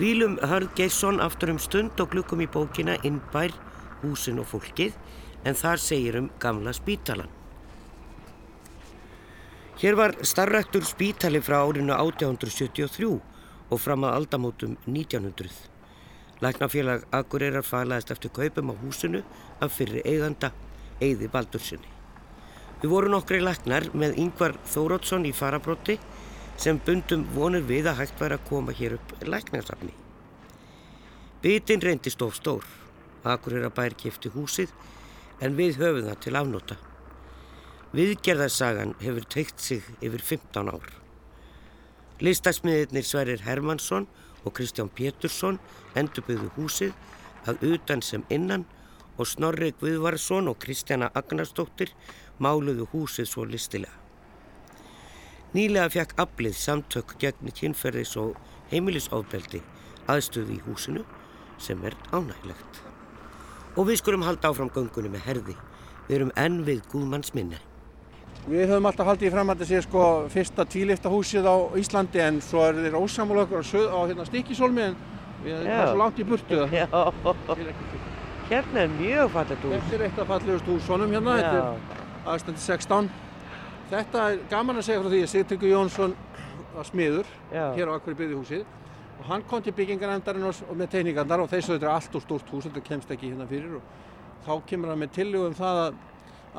[0.00, 3.52] Hvílum Hörð Geirsson aftur um stund og glukkum í bókina Innbær,
[4.00, 4.94] húsin og fólkið
[5.44, 7.28] en þar segir um gamla spítalan.
[9.80, 13.10] Hér var starrættur spítali frá árinu 1873
[13.68, 15.52] og fram að aldamótum 1900.
[16.40, 19.20] Læknafélag Akureyrar falaðist eftir kaupum á húsinu
[19.60, 20.54] af fyrri eiganda
[21.00, 21.99] Eyði Baldursinni.
[22.80, 25.98] Við vorum nokkri læknar með Yngvar Þórótsson í farabróti
[26.60, 29.92] sem bundum vonur við að hægt væri að koma hér upp læknarsafni.
[31.42, 32.64] Bitin reyndist of stór.
[33.24, 34.72] Akureyrabær kifti húsið
[35.44, 36.78] en við höfum það til afnóta.
[37.92, 40.88] Viðgerðarsagan hefur teikt sig yfir 15 ár.
[42.20, 44.08] Listasmiðirnir Sverrir Hermansson
[44.44, 45.60] og Kristján Pétursson
[45.96, 46.96] endurbyggðu húsið
[47.48, 48.64] að utan sem innan
[49.20, 51.92] og Snorri Guðvarsson og Kristjana Agnarsdóttir
[52.42, 53.96] máluðu húsið svo listilega.
[55.54, 58.36] Nýlega fekk aflið samtök gegn kynferðis og
[58.70, 59.60] heimilisofbeldi
[60.10, 61.02] aðstöðu í húsinu
[61.60, 62.78] sem er ánægilegt.
[63.76, 65.56] Og við skulum halda áfram göngunum með herði.
[66.08, 67.58] Við erum enn við Guðmanns minni.
[68.48, 72.22] Við höfum alltaf haldið í fram að þetta sé sko fyrsta tvílifta húsið á Íslandi
[72.24, 74.96] en svo er þeir ósamúlega okkur á, söð- á hérna, stikisólmi en
[75.44, 77.72] við erum bara svo langt í burtu að Já, það er
[78.50, 79.74] hérna er mjög fattat hús.
[79.76, 83.08] Þetta er eitt af fallegust húsunum hérna, er aðstandi 16.
[83.90, 86.12] Þetta er gaman að segja frá því að Sigtryggur Jónsson
[86.74, 88.66] var smiður já, hér á Akkur byggðihúsið
[89.20, 92.52] og hann kom til byggingarnefndarinn og, með teikningarnar og þessu þetta er allt og stórt
[92.52, 93.80] hús, þetta kemst ekki hérna fyrir.
[93.80, 95.98] Og þá kemur hann með tillögum það að,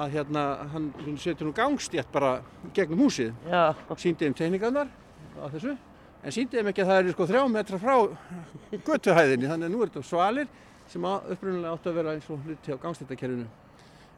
[0.04, 0.44] að hérna
[0.74, 0.90] hann,
[1.22, 2.36] setur nú gangstétt bara
[2.76, 3.32] gegnum húsið.
[3.50, 3.72] Já,
[4.02, 4.92] síndi þeim teikningarnar
[5.42, 5.78] á þessu
[6.22, 7.96] en síndi þeim ekki að það er sko þrjá metra frá
[8.92, 9.50] götuhæðinni.
[9.50, 10.54] Þannig að nú er þetta svalir
[10.92, 13.48] sem upprunalega átti að vera eins og hluti á gangstéttakerfinu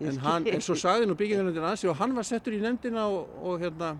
[0.02, 3.06] en, hann, en svo sagði nú byggingarnefndin að sig og hann var settur í nefndina
[3.12, 3.94] og, og, hérna,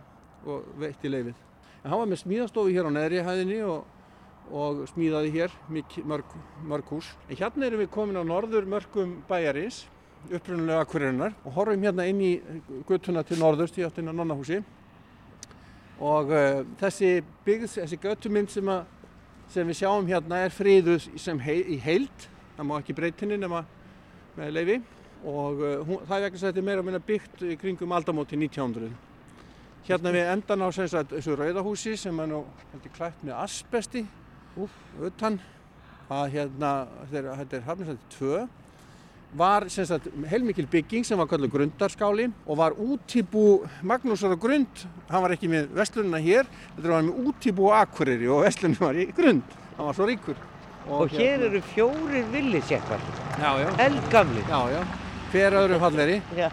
[0.46, 1.38] og veitti leifið.
[1.84, 3.86] En hann var með smíðastofu hér á neðri hæðinni og,
[4.52, 7.12] og smíðaði hér mörg, mörg hús.
[7.30, 9.84] En hérna erum við komin á norður mörgum bæjarins,
[10.32, 12.32] upprunalega akkurinnar og horfum hérna inn í
[12.88, 14.62] göttuna til norðurst í áttina nonnahúsi
[16.04, 18.72] og uh, þessi byggð, þessi göttumynd sem,
[19.52, 23.66] sem við sjáum hérna er friðuð sem hei, í heild, það má ekki breytinni nema
[24.38, 24.78] með leifi
[25.24, 27.58] og uh, hún, það er vegna þess að þetta er meira og minna byggt í
[27.60, 28.92] kringum aldamóti 1900.
[29.88, 34.06] Hérna við endan á sem sagt, þessu rauðahúsi sem er nú heldur klætt með asbesti
[35.04, 35.40] utan
[36.14, 36.74] að hérna,
[37.10, 38.44] þetta er, þetta hafnisætti 2
[39.34, 44.86] var sem sagt heilmikil bygging sem var kallið grundarskáli og var útibú Magnúsar á grund,
[45.10, 49.00] hann var ekki með vestlunina hér, þetta var með útibú á Akureyri og vestlunin var
[49.00, 50.38] í grund, hann var svo ríkur.
[50.90, 52.26] og hér eru fjórir
[53.58, 54.44] já, eldgamli.
[55.34, 56.20] Hver öðrum falleri.
[56.38, 56.50] Já,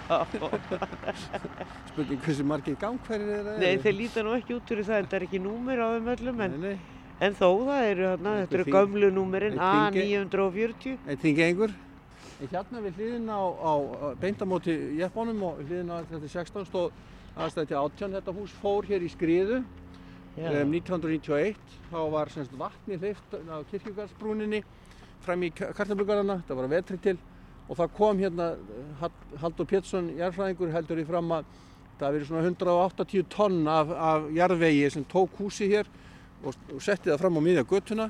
[1.91, 3.59] Spurning hversu margir gangferðir er það?
[3.61, 6.41] nei þeir líta nú ekki út fyrir það, þetta er ekki númer á þeim öllum,
[6.47, 10.21] en, Nei, nei, en þó það eru hérna, þetta eru Einhver gömlu númerin Einhver þingi-
[10.25, 10.99] A940.
[11.13, 11.75] eitt þingengur.
[12.41, 13.73] Hérna við hliðin á, á
[14.21, 16.91] beintamóti jeppunum og við hliðin á þetta 16 stóð
[17.37, 18.15] aðstæði til 18.
[18.17, 21.59] Þetta hús fór hér í skriðu um, 1991.
[21.91, 24.63] Þá var semst vatni hleyft á kirkjugarðsbrúninni
[25.21, 27.19] fram í kartablugarana, þetta var að vetri til
[27.71, 28.47] og það kom hérna
[29.39, 31.51] Halldór Pétursson, jarðfræðingur, heldur í fram að
[32.01, 35.91] það hafi verið svona 180 tonn af, af jarðvegi sem tók húsi hér
[36.43, 38.09] og, og setti það fram á miðja göttuna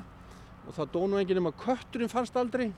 [0.65, 2.71] og það dó nú enginn um að kötturinn fannst aldrei.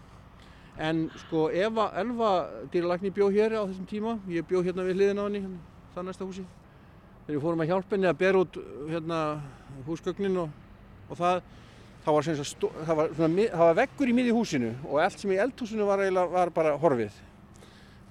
[0.82, 2.32] En sko Eva Elva
[2.74, 4.18] dýralækni bjó hér á þessum tíma.
[4.32, 5.60] Ég bjó hérna við hliðina á henni hérna,
[5.94, 6.46] það næsta húsi.
[7.26, 8.58] Þegar við fórum að hjálpa henni að bera út
[8.90, 9.20] hérna
[9.86, 10.56] húsgögnin og,
[11.10, 11.44] og það
[12.04, 15.32] það var, stó- það, var svona, það var veggur í miði húsinu og allt sem
[15.32, 17.16] í eldhúsinu var, var bara horfið.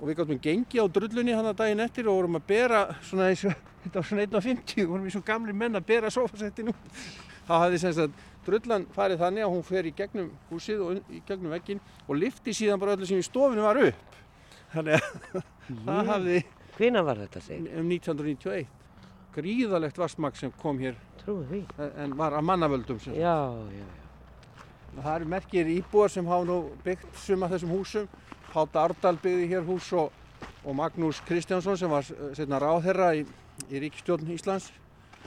[0.01, 3.29] Og við gáttum gengi á drullunni hann að daginn eftir og vorum að bera svona
[3.31, 7.03] eins og þetta var svona 1.50 vorum við svo gamli menn að bera sofasettin út.
[7.47, 11.21] Þá hafði sem sagt drullan farið þannig að hún fer í gegnum húsið og í
[11.29, 14.19] gegnum veggin og lifti síðan bara öllu sem í stofinu var upp.
[14.73, 15.43] Þannig að
[15.87, 16.39] það hafði
[16.79, 17.69] hvena var þetta segið?
[17.79, 18.82] um 1991
[19.35, 21.63] gríðalegt vassmagn sem kom hér því.
[21.97, 22.99] en var að mannavöldum.
[23.07, 23.87] Já, já, já.
[24.93, 28.09] Það eru merkir íbúar sem hafa nú byggt suma þessum húsum.
[28.53, 30.13] Pátt Ardal byggði hér hús og,
[30.65, 33.25] og Magnús Kristjánsson sem var eh, seinna ráðherra í,
[33.71, 34.69] í ríkistjórn Íslands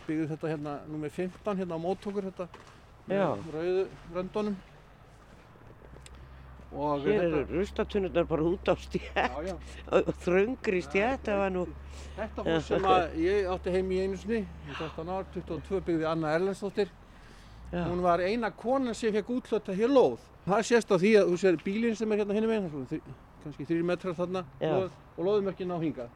[0.06, 2.48] byggði þetta hérna nummer 15 hérna á móttökur þetta
[3.10, 4.58] með rauðu röndunum.
[6.76, 9.56] Og Hér eru rustatunurnar bara út á stjætt, já, já.
[10.26, 11.66] þröngri stjætt, það var nú,
[12.16, 16.08] Þetta hús sem að ég átti heim í einu sinni, í 13 ár, 22 byggði
[16.12, 16.92] Anna Erlendsdóttir.
[17.72, 20.20] já, Hún var eina konan sem fekk útlöta hér lóð.
[20.46, 23.00] Það sést á því að þú sér bílinn sem er hérna hinum einn, þrý,
[23.44, 26.10] kannski þrjir metrar þarna lóð, og lóðumörkin á hinga.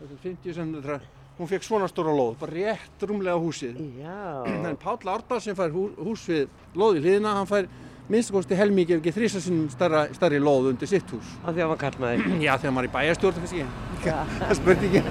[0.00, 1.00] Þetta er 50 cm.
[1.40, 3.78] Hún fekk svona stóra lóð, bara rétt rúmlega á húsið.
[4.00, 7.68] já, En Páll Árdal sem fær hú, hús við lóð í hliðina, hann fær
[8.10, 11.28] minnst kosti helmingi ef ekki þrísa sinnum starra, starri lóð undir sitt hús.
[11.44, 12.24] af því að hann var kallmaður.
[12.46, 13.66] Já, þegar maður er í bæjarstjórn, kannski.
[14.40, 15.04] Það er spurningin.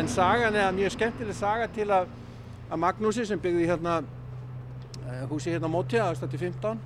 [0.00, 2.10] en sagan er mjög skemmtileg saga til að,
[2.70, 6.80] að Magnúsi sem byggði hérna eh, húsi hérna á móti að stætti 15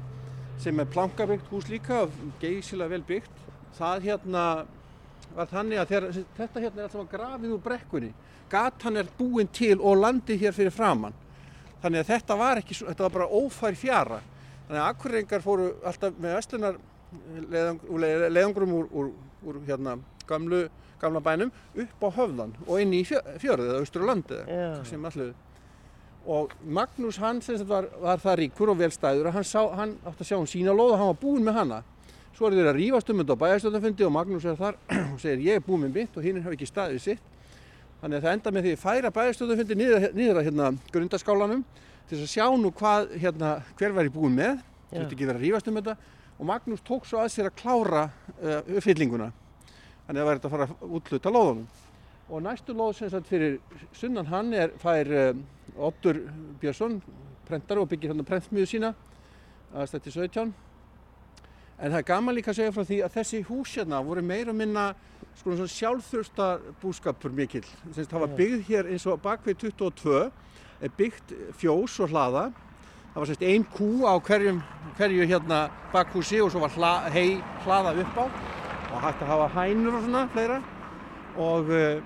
[0.61, 2.05] sem er plankabyggt hús líka,
[2.43, 3.43] geysilega vel byggt.
[3.75, 4.45] Það hérna
[5.35, 8.13] var þannig að þegar, þetta hérna er alltaf grafið úr brekkunni.
[8.53, 11.17] Gatan er búin til og landið hér fyrir framann.
[11.83, 14.21] Þannig að þetta var ekki, þetta var bara ófær fjara.
[14.65, 16.79] Þannig að akkurrengar fóru alltaf með vestlunar
[17.53, 19.11] leiðang, leið, leiðangrum úr, úr,
[19.45, 19.99] úr hérna,
[20.29, 20.63] gamlu,
[21.03, 21.51] gamla bænum
[21.85, 24.69] upp á höfðan og inn í fjö- fjörðið eða austur á landið Já.
[24.89, 25.35] sem allir.
[26.25, 30.31] Og Magnús hann var, var það ríkur og velstæður að hann, sá, hann átti að
[30.31, 31.83] sjá um sína lóð og hann var búinn með hana.
[32.35, 34.79] Svo er þeir að rífast um þetta á bæjarstjórnafundi og Magnús er þar
[35.13, 37.21] og segir ég er búinn með mitt og hinn hafa ekki staðið sitt.
[38.01, 41.63] Þannig að það enda með því að færa bæjarstjórnafundi niður, niður að hérna, grundaskálanum
[42.09, 44.61] til að sjá nú hvað, hérna, hver væri búinn með.
[44.91, 44.99] Já.
[44.99, 45.97] Þurfti ekki verið að rífast um þetta
[46.35, 49.31] og Magnús tók svo að sér að klára uh, uppfyllinguna.
[50.05, 51.67] Þannig að það væri þetta að fara að útluta lóðunum.
[52.25, 53.59] Og næstu lóð sem sagt fyrir
[53.95, 55.43] sunnan hann er fær um,
[55.89, 56.21] Oddur
[56.61, 57.01] Björnsson,
[57.49, 58.95] prentari og byggir hann prentmiðu sína
[59.75, 60.55] aðstætti 17.
[61.75, 64.53] En það er gaman líka að segja frá því að þessi hús hérna voru meira
[64.53, 64.85] og minna
[65.35, 66.49] sko svona sjálfþursta
[66.83, 67.67] búskapur mikill.
[67.95, 70.31] Það var byggð hér eins og bakvið 22 er
[70.99, 72.45] byggt fjós og hlaða.
[73.15, 74.63] Það var sérst ein kú á hverjum,
[74.99, 75.59] hverju hérna
[75.93, 78.25] bakhúsi og svo var hla, hei hlaða upp á
[78.95, 80.59] og hægt að hafa hænur og svona fleira
[81.35, 82.03] og uh,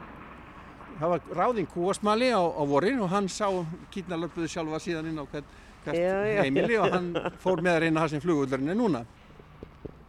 [0.98, 3.48] það var ráðinn kúasmali á, á vorin og hann sá
[3.92, 6.82] kýtnalöfluðu sjálfa síðan inn á hvert, hvert Já, já, heimili já.
[6.84, 7.10] og hann
[7.42, 9.04] fór með að reyna það sem flugullarinn er núna.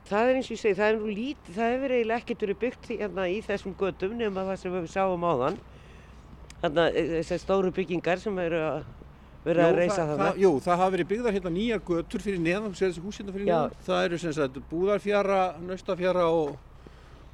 [0.09, 2.61] Það er eins og ég segi, það er nú lítið, það hefur eiginlega ekkert verið
[2.63, 5.27] byggt hérna í þessum götum nema það sem við sáum.
[5.29, 5.68] Þarna eh,
[6.61, 8.79] þessar stóru byggingar sem eru að
[9.45, 10.29] vera að reysa þarna.
[10.29, 13.35] það, jú, það hafa verið byggðar hérna nýjar götur fyrir neðan, sér þessi hús hérna
[13.35, 13.77] fyrir neðan.
[13.87, 16.57] Það eru sem sagt búðarfjara, naustafjara og,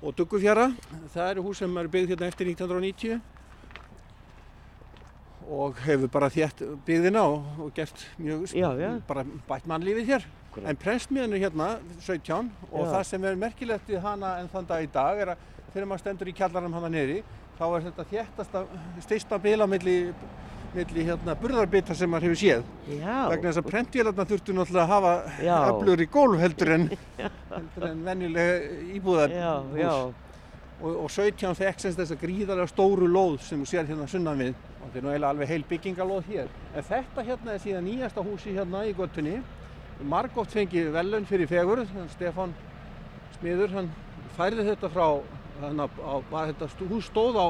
[0.01, 0.67] og duggufjara.
[1.15, 3.17] Það eru hús sem eru byggð hérna eftir 1990
[5.45, 8.91] og hefur bara þétt byggðina og, og gert mjög, Já, já.
[9.07, 10.23] bara bætt mannlífið hér.
[10.49, 10.69] Akkúrat.
[10.71, 11.67] En prestmiðan er hérna
[12.01, 12.91] 17 og Já.
[12.95, 16.01] það sem er merkilegt við hana enn þann dag í dag er að þegar maður
[16.05, 17.19] stendur í kjallarum hana niðri
[17.59, 18.63] þá er þetta þéttasta,
[19.05, 19.95] styrsta bila milli,
[20.75, 22.67] milli hérna burðarbita sem maður hefur séð.
[22.91, 25.13] Já, vegna þess að prentvélarna þurftu náttúrulega að hafa
[25.47, 25.55] Já.
[25.71, 26.85] öflugur í gólf heldur en,
[27.55, 28.61] heldur en venjulega
[28.99, 29.95] íbúðar já, já,
[30.83, 34.57] Og, og 17 fekk semst þessa gríðarlega stóru lóð sem þú sér hérna sunnan við.
[34.81, 36.49] Og þetta er nú eiginlega alveg heil byggingalóð hér.
[36.75, 39.37] En þetta hérna er síðan nýjasta húsi hérna í göttunni
[40.03, 42.53] margótt fengið velun fyrir fegur þannig Stefán
[43.37, 43.89] Smiður hann
[44.35, 45.05] færði þetta frá
[45.61, 47.47] þannig að þetta stú- hús stóð á,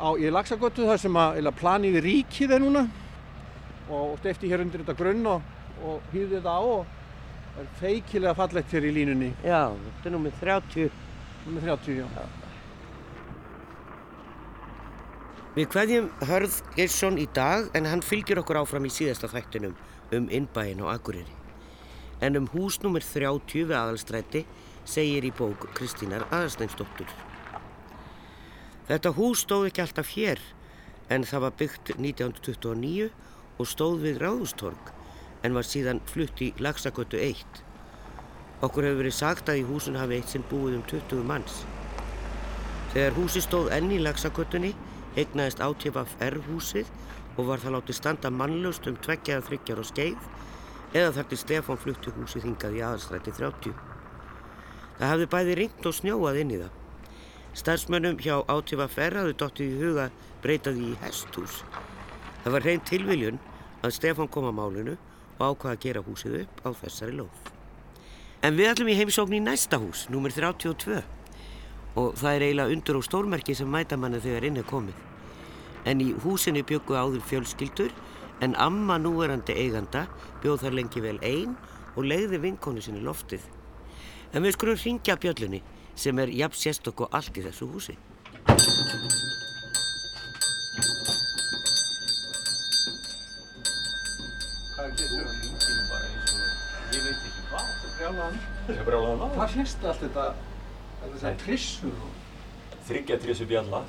[0.00, 2.84] á í Laxagötu þar sem að eiginlega planið við ríkið er núna
[3.88, 5.42] og stefti hér undir þetta grunn og,
[5.84, 10.40] og hýði þetta á og er feikilega fallegt hér í línunni já, þetta er númið
[10.40, 10.90] 30.
[11.46, 12.08] nummer 30 já.
[15.54, 19.76] Við kveðjum Hörð Geirsson í dag en hann fylgir okkur áfram í síðasta þættinum
[20.16, 21.30] um innbæin og Akureyri.
[22.18, 24.42] En um hús nummer 30 við aðalstræti
[24.84, 27.10] segir í bók Kristínar Aðarsteinsdóttur.
[28.88, 30.40] Þetta hús stóð ekki alltaf hér
[31.12, 33.08] en það var byggt 1929
[33.58, 34.92] og stóð við Ráðustorg
[35.44, 37.62] en var síðan flutt í Laxagötu 1.
[38.64, 41.62] Okkur hefur verið sagt að í húsun hafi eitt sinn búið um 20 manns.
[42.94, 44.74] Þegar húsi stóð enn í Laxagötunni
[45.16, 46.92] eignaðist ATVR húsið
[47.36, 50.30] og var það látið standa mannlaust um tveggjaða þryggjar og skeið
[50.94, 53.93] eða þar til Stefán flutti húsið hingað í aðalstræti 30.
[54.98, 56.76] Það hafði bæði ringt og snjóað inn í það.
[57.54, 61.58] Starfsmönnum hjá ATVR hafði dottið í huga að breyta því í hesthús.
[62.44, 63.42] Það var reynd tilviljun
[63.84, 64.96] að Stefán kom að málinu
[65.38, 67.52] og ákvaða að gera húsið upp á þessari lóð.
[68.44, 71.02] En við ætlum í heimsókn í næsta hús, númer 32
[71.94, 74.96] og það er eiginlega undur og stórmerki sem mæta manni þegar inn er komið.
[75.86, 77.92] En í húsinu byggu áður fjölskyldur
[78.42, 80.06] en amma núverandi eiganda
[80.42, 81.54] bjóð þar lengi vel ein
[81.94, 83.44] og leiði vinkonu sinni loftið.
[84.34, 85.60] En við skulum ringja bjöllunni
[85.94, 87.92] sem er jafn sérstokk og allt í þessu húsi.
[94.74, 95.36] Hvað getur það?
[95.38, 97.68] Hringinu bara eins og ég veit ekki hvað.
[98.00, 98.40] Brjálan.
[98.64, 99.36] Ég er brjálaður maður.
[99.38, 100.26] Hvað fyrst allt þetta,
[101.04, 102.02] þessar trissur?
[102.90, 103.84] Þryggja trísu bjalla.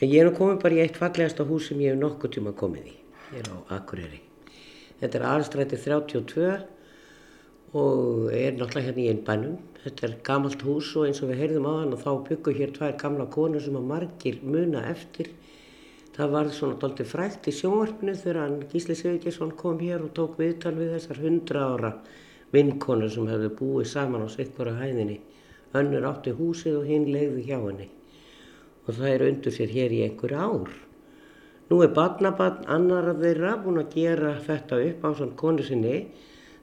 [0.00, 2.56] En ég er nú komin bara í eitt fallegasta hús sem ég hef nokkuð tíma
[2.58, 2.98] komið í,
[3.30, 4.18] hér á Akureyri.
[4.98, 6.58] Þetta er aðstræti 32
[7.72, 9.58] og er náttúrulega hérna í innbænum.
[9.80, 12.72] Þetta er gamalt hús og eins og við heyrðum á hann og þá byggu hér
[12.76, 15.30] tvær gamla konur sem að margir muna eftir.
[16.16, 20.34] Það var svona doldið frækt í sjónvarpinu þegar hann Gísli Sigurgesson kom hér og tók
[20.40, 21.92] viðtal við þessar hundra ára
[22.52, 25.20] vinkonur sem hefðu búið saman á sikkura hæðinni.
[25.78, 27.88] Önnur átti húsið og hinn legði hjá henni
[28.90, 30.70] og það er undur sér hér í einhver ár.
[31.70, 35.98] Nú er barnabarn annar af þeirra búin að gera þetta upp á svona konu sinni.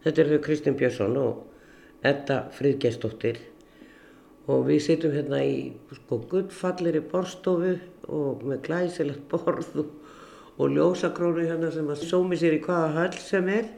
[0.03, 3.39] Þetta er þau Kristinn Björnsson og Edda Friðgestóttir
[4.47, 5.55] og við sitjum hérna í
[5.97, 7.73] sko gullfallir í borstofu
[8.15, 9.89] og með glæsilegt borð og,
[10.57, 13.71] og ljósakrónu hérna sem að sómi sér í hvaða höll sem er.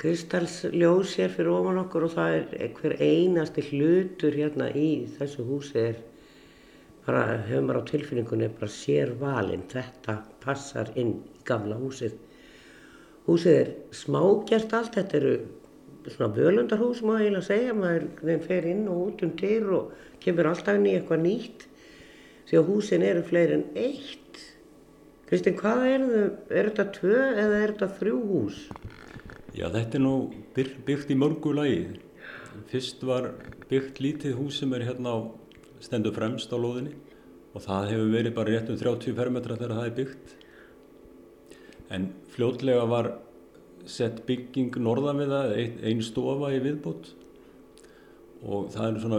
[0.00, 4.88] kristalsljós hér fyrir ofan okkur og það er hver einasti hlutur hérna í
[5.18, 5.98] þessu húsi er
[7.04, 12.16] bara, hefur maður á tilfinningunni bara sér valinn, þetta passar inn í gamla húsið.
[13.30, 15.34] Húsið er smágjert allt, þetta eru
[16.10, 19.92] svona völundarhús má ég eiginlega segja, maður fer inn og út um dyr og
[20.24, 21.66] kemur alltaf inn í eitthvað nýtt
[22.50, 24.40] því að húsin eru fleiri en eitt.
[25.30, 26.24] Kristinn, hvað er þau?
[26.50, 28.58] Er þetta tvö eða er þetta þrjú hús?
[29.54, 30.14] Já, þetta er nú
[30.56, 31.84] byggt í mörgu lagi.
[32.72, 33.30] Fyrst var
[33.70, 35.18] byggt lítið hús sem er hérna á
[35.78, 36.96] stendur fremst á lóðinni
[37.54, 40.34] og það hefur verið bara rétt um 30 fermetra þegar það er byggt.
[41.90, 43.12] En fljótlega var
[43.90, 47.14] sett bygging norðan við það, ein, ein stofa í viðbót
[48.46, 49.18] og það er svona,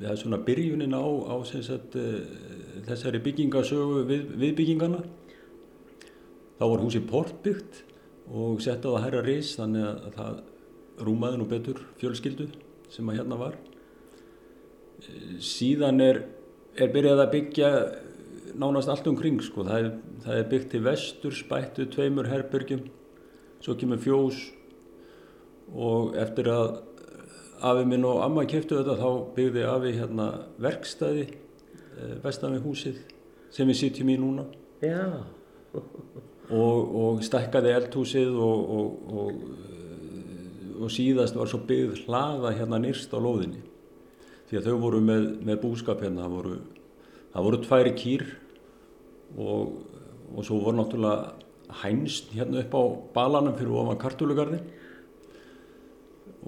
[0.00, 2.18] það er svona byrjunin á, á sagt, uh,
[2.86, 5.00] þessari byggingasögu við, við byggingana.
[6.60, 7.80] Þá var húsið portbyggt
[8.30, 10.42] og sett á það herra ris þannig að það
[11.06, 12.50] rúmaði nú betur fjölskyldu
[12.92, 13.56] sem að hérna var.
[15.00, 16.22] Eh, Síðan er,
[16.76, 17.70] er byrjað að byggja
[18.58, 19.64] nánast allt umkring sko.
[19.66, 19.90] Það er,
[20.24, 22.86] það er byggt til vestur, spættu, tveimur herbergjum,
[23.60, 24.40] svo kemur fjós
[25.70, 26.80] og eftir að
[27.60, 30.28] afi minn og amma keftu þetta þá byggði afi hérna
[30.62, 33.02] verkstæði eh, vestan við húsið
[33.52, 34.46] sem við sitjum í núna.
[34.80, 35.20] Já,
[36.50, 39.42] og, og stækkaði eldhúsið og, og, og,
[40.80, 43.62] og síðast var svo byggð hlaða hérna nýrst á lóðinni.
[44.50, 46.54] Því að þau voru með, með búskap hérna það voru,
[47.32, 48.26] það voru tværi kýr
[49.38, 49.76] og,
[50.34, 51.32] og svo voru náttúrulega
[51.82, 52.82] hænst hérna upp á
[53.14, 54.64] balanum fyrir ofan kartulugarðin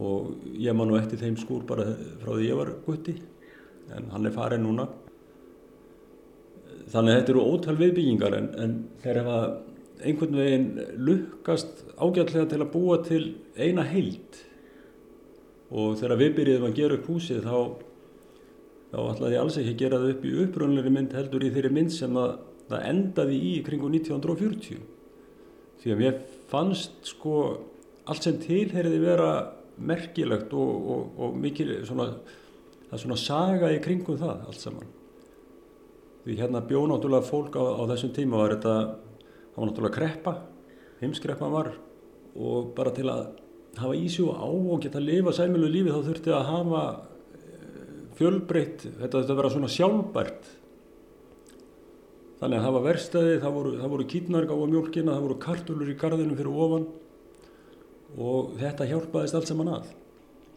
[0.03, 1.85] og ég man nú eftir þeim skúr bara
[2.22, 3.14] frá því ég var gutti
[3.93, 4.87] en hann er farin núna.
[6.93, 8.72] Þannig að þetta eru ótal viðbyggingar en, en
[9.03, 9.39] þeir hafa
[10.03, 10.68] einhvern veginn
[11.07, 13.22] lukkast ágætlega til að búa til
[13.57, 14.41] eina heild.
[15.72, 17.57] Og þegar við byrjuðum að gera upp húsið þá
[18.93, 21.72] þá ætlaði ég alls ekki að gera það upp í upprunlega mynd heldur í þeirri
[21.72, 22.34] mynd sem að
[22.68, 24.82] það endaði í kringu 1940
[25.82, 26.18] því að mér
[26.53, 27.36] fannst sko
[28.12, 29.30] allt sem tilheriði vera
[29.82, 32.11] merkilegt og, og, og mikil svona,
[32.88, 34.90] það er svona saga í kringum það allt saman.
[36.22, 38.74] Því hérna bjó náttúrulega fólk á, á þessum tíma var þetta,
[39.55, 40.34] það var náttúrulega kreppa
[41.03, 41.72] heimskreppa var
[42.38, 43.24] og bara til að
[43.80, 46.82] hafa í sig og á og geta að lifa sæmilu lífi þá þurfti að hafa
[48.22, 50.50] fjölbreytt, þetta þetta vera svona sjálfbært.
[52.42, 55.98] Þannig að það var verstaði, það voru, voru kýtnarga á mjólkina, það voru kartulur í
[55.98, 56.86] garðinu fyrir ofan
[58.18, 59.90] og þetta hjálpaðist allt saman að.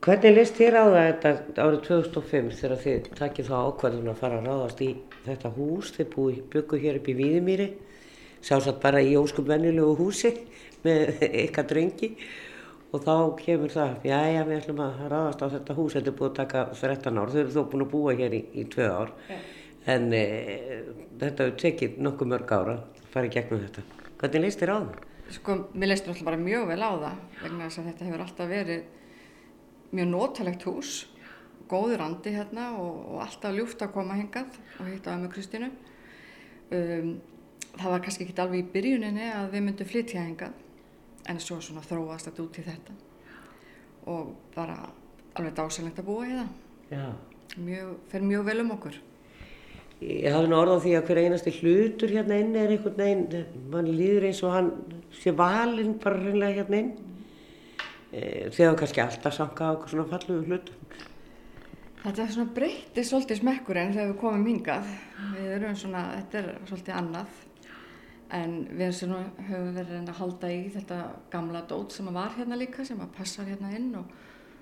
[0.06, 1.30] Hvernig leist þér á þetta
[1.62, 4.90] árið 2005 þegar þið takkið þá ákvarðun að fara að ráðast í
[5.26, 7.70] þetta hús, þið búi, byggu hér upp í Víðimýri,
[8.46, 10.34] sjálfsagt bara í óskum vennilegu húsi
[10.86, 12.12] með ykkar drengi
[12.96, 16.18] og þá kemur það, já já við ætlum að ráðast á þetta hús, þetta er
[16.20, 18.88] búið að taka 13 ár, þau eru þó búin að búa hér í, í 2
[18.88, 19.12] ár,
[19.96, 20.22] en e,
[21.22, 23.84] þetta hefur tekið nokkuð mörg ára að fara í gegnum þetta.
[24.22, 25.04] Hvernig leist þér á það?
[25.36, 28.52] Sko, mér leist náttúrulega bara mjög vel á það vegna þess að þetta hefur alltaf
[28.52, 30.92] verið mjög notalegt hús,
[31.70, 35.72] góður andi hérna og, og alltaf ljúft að koma hingað og hitta að með Kristínu.
[36.76, 37.16] Um,
[37.76, 40.62] það var kannski ekki alveg í byrjuninni að við myndum flytja hingað
[41.30, 42.96] en svo svona þróast þetta út í þetta
[44.06, 44.78] og bara
[45.36, 46.46] alveg dásalegt að búa hérna.
[46.92, 47.08] Já.
[47.56, 49.00] Mjög, fer mjög vel um okkur.
[50.04, 53.46] Ég hafði nú orð á því að hver einasti hlutur hérna inni er einhvern veginn,
[53.72, 54.72] mann líður eins og hann
[55.16, 56.92] sé valinn bara hreinlega hérna inn.
[58.12, 58.22] E,
[58.52, 60.82] þið hafa kannski alltaf sankað á okkur svona falluðu hlutum.
[62.04, 64.92] Þetta er svona breytti svolítið smekkur en þegar við komum hingað.
[65.32, 67.40] Við erum svona, þetta er svolítið annað.
[68.36, 71.00] En við erum svona, höfum verið að að halda í þetta
[71.32, 74.12] gamla dót sem að var hérna líka, sem að passar hérna inn og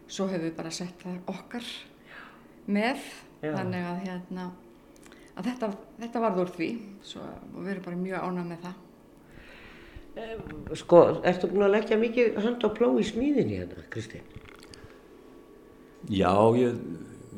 [0.05, 1.69] svo höfum við bara sett það okkar
[2.67, 3.07] með.
[3.43, 3.51] Já.
[3.57, 4.47] Þannig að hérna,
[5.33, 5.69] að þetta,
[5.99, 6.69] þetta varð úr því
[7.03, 8.81] svo, og við erum bara mjög ánað með það.
[10.77, 14.21] Sko, ertu búin að leggja mikið hönd á pló í smíðinni hérna, Kristín?
[16.13, 16.77] Já, ég,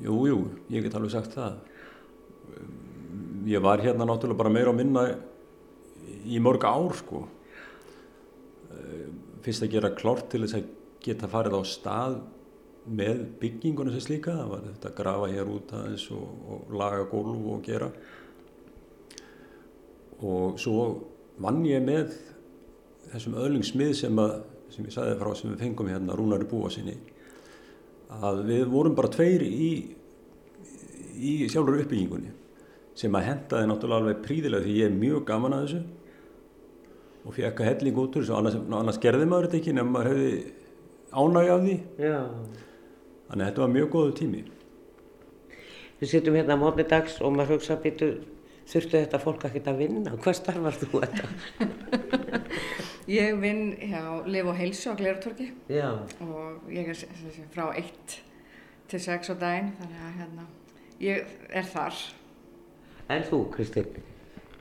[0.04, 0.42] jú, jú,
[0.74, 1.62] ég get alveg sagt það.
[3.48, 5.06] Ég var hérna náttúrulega bara meira og minna
[6.26, 7.26] í mörg ár, sko.
[9.46, 10.70] Fyrst að gera klárt til þess að
[11.06, 12.20] geta farið á stað
[12.86, 14.36] með byggingunum sem slíka.
[14.38, 17.90] Það var þetta að grafa hér út aðeins og, og laga gólf og gera.
[20.26, 20.86] Og svo
[21.42, 22.16] vann ég með
[23.12, 24.40] þessum öðlingsmið sem, að,
[24.74, 26.96] sem ég sagði frá sem við fengum hérna Rúnari Búa sinni
[28.16, 29.70] að við vorum bara tveir í,
[31.16, 32.32] í sjálfur uppbyggingunni
[32.96, 35.82] sem að hentaði náttúrulega alveg príðilega því ég er mjög gaman að þessu
[37.26, 40.12] og fekk að helling út úr þessu annars, annars gerði maður þetta ekki nefnum maður
[40.14, 40.32] hefði
[41.16, 41.76] ánægja af því.
[42.02, 42.20] Já.
[43.26, 44.44] Þannig að þetta var mjög góðu tími.
[46.00, 48.12] Við sittum hérna á mótni dags og maður hugsa býtu
[48.70, 50.16] þurftu þetta fólk ekkert að vinna.
[50.22, 51.30] Hvað starfar þú þetta?
[53.06, 55.92] Ég vinn hjá Liv og Heilsu á Glerutorki Já.
[56.26, 56.98] og ég er
[57.54, 58.16] frá 1
[58.90, 60.46] til 6 á daginn þannig að hérna,
[61.06, 62.00] ég er þar.
[63.10, 63.86] En þú, Kristinn?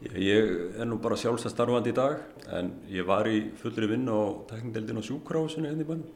[0.05, 2.18] Ég- Ég er nú bara sjálfstæð starfandi í dag
[2.53, 6.11] en ég var í fullri vinnu á teknindeldin á sjúkrahúsinu hérna í bænum.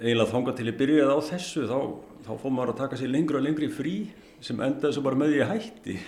[0.00, 1.78] Eiginlega þangað til ég byrjaði á þessu þá,
[2.26, 3.94] þá fór maður að taka sér lengri og lengri frí
[4.40, 5.98] sem endaði svo bara með ég hætti.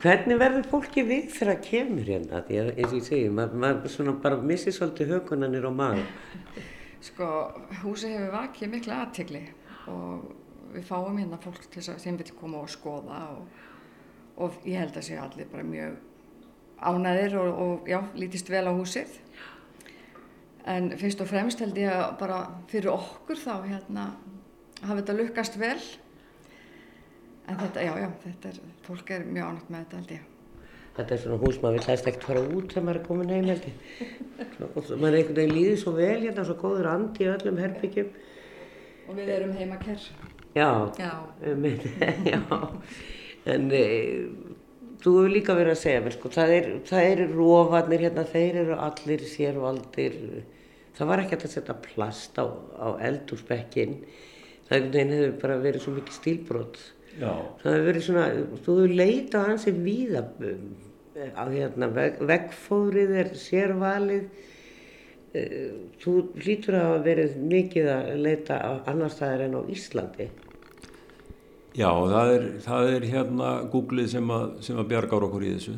[0.00, 2.42] Hvernig verður fólki við þegar það kemur hérna?
[2.46, 6.06] Því að eins og ég segi, maður, maður svona bara missir svolítið hökunanir á maður.
[7.04, 7.26] Sko,
[7.82, 9.42] húsið hefur vakið mikla aðtegli
[9.88, 10.28] og
[10.74, 13.60] við fáum hérna fólk að þeim vil koma og skoða og,
[14.44, 15.98] og ég held að séu allir bara mjög
[16.80, 19.18] ánæðir og, og já, lítist vel á húsið.
[20.68, 24.10] En fyrst og fremst held ég að bara fyrir okkur þá hérna
[24.84, 25.78] hafi þetta lukkast vel.
[27.48, 30.26] En þetta, já, já, þetta er, fólk er mjög ánægt með þetta held ég.
[30.96, 33.48] Þetta er svona hús, maður vil helst ekkert fara út þegar maður er komin heim
[33.50, 34.10] held ég.
[34.66, 38.10] Og maður er einhvern veginn líður svo vel hérna, svo góður andi í öllum herbyggjum.
[39.10, 40.02] Og við erum heimakerr.
[40.54, 41.12] Já, Já.
[41.50, 41.64] um,
[42.32, 42.40] já.
[43.50, 43.84] En e,
[45.02, 46.68] þú hefur líka verið að segja mér, sko, það er,
[47.00, 50.18] eru rofarnir hérna, þeir eru allir sérvaldir.
[50.94, 52.46] Það var ekki að setja plast á,
[52.78, 53.98] á eldúsbekkin.
[54.68, 56.78] Það hefur bara verið svo mikið stílbrot.
[57.16, 57.32] Já.
[57.64, 58.28] Það hefur verið svona,
[58.62, 60.70] þú hefur leitað hansi víða um,
[61.34, 64.46] á hérna, veg, vegfórið er sérvalið.
[65.36, 68.56] Eh, Þú hlýtur að hafa verið mikið að leita
[68.90, 70.26] annar staðar en á Íslandi.
[71.78, 75.76] Já, það er, það er hérna Googlið sem að, sem að bjargar okkur í þessu.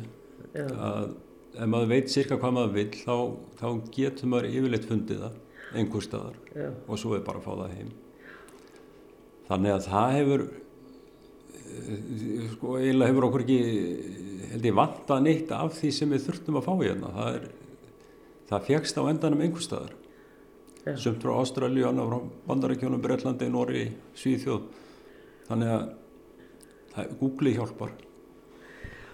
[1.53, 3.15] Ef maður veit cirka hvað maður vill þá,
[3.59, 5.39] þá getur maður yfirleitt fundið það
[5.77, 6.67] einhver staðar Já.
[6.87, 7.91] og svo er bara að fá það heim.
[9.49, 10.43] Þannig að það hefur,
[11.73, 13.59] eh, sko eiginlega hefur okkur ekki,
[14.53, 17.13] held ég, vantað neitt af því sem við þurftum að fá hérna.
[17.19, 17.47] Það, er,
[18.49, 19.93] það fegst á endanum einhver staðar.
[20.83, 20.97] Já.
[20.99, 22.17] Sumt frá Ástralju, annað frá
[22.49, 23.85] Bandaríkjónum, Bretlandi, Nóri,
[24.19, 24.65] Svíþjóð.
[25.47, 25.85] Þannig að
[26.95, 27.93] það, Google hjálpar.